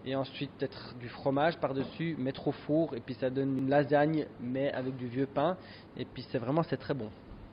et 0.04 0.16
ensuite 0.16 0.50
peut-être 0.58 0.94
du 1.00 1.08
fromage 1.08 1.58
par-dessus, 1.58 2.16
mettre 2.18 2.48
au 2.48 2.52
four 2.52 2.94
et 2.94 3.00
puis 3.00 3.14
ça 3.14 3.30
donne 3.30 3.56
une 3.58 3.68
lasagne 3.68 4.26
mais 4.40 4.72
avec 4.72 4.96
du 4.96 5.06
vieux 5.06 5.26
pain 5.26 5.56
et 5.96 6.04
puis 6.04 6.26
c'est 6.30 6.38
vraiment 6.38 6.62
c'est 6.62 6.76
très 6.76 6.94
bon. 6.94 7.08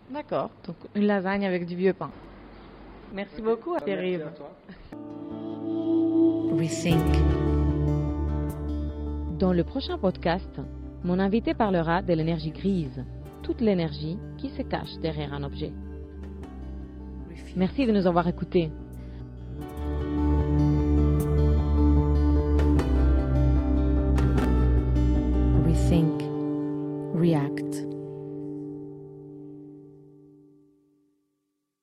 D'accord. 0.09 0.49
Donc 0.65 0.77
une 0.95 1.05
lasagne 1.05 1.45
avec 1.45 1.65
du 1.65 1.75
vieux 1.75 1.93
pain. 1.93 2.11
Merci 3.13 3.41
beaucoup, 3.41 3.75
Thierry. 3.83 4.19
Rethink. 6.51 6.99
Dans 9.39 9.53
le 9.53 9.63
prochain 9.63 9.97
podcast, 9.97 10.59
mon 11.03 11.17
invité 11.17 11.53
parlera 11.53 12.01
de 12.01 12.13
l'énergie 12.13 12.51
grise, 12.51 13.03
toute 13.41 13.61
l'énergie 13.61 14.17
qui 14.37 14.49
se 14.49 14.61
cache 14.61 14.97
derrière 15.01 15.33
un 15.33 15.43
objet. 15.43 15.71
Merci 17.55 17.85
de 17.85 17.91
nous 17.91 18.05
avoir 18.05 18.27
écoutés. 18.27 18.69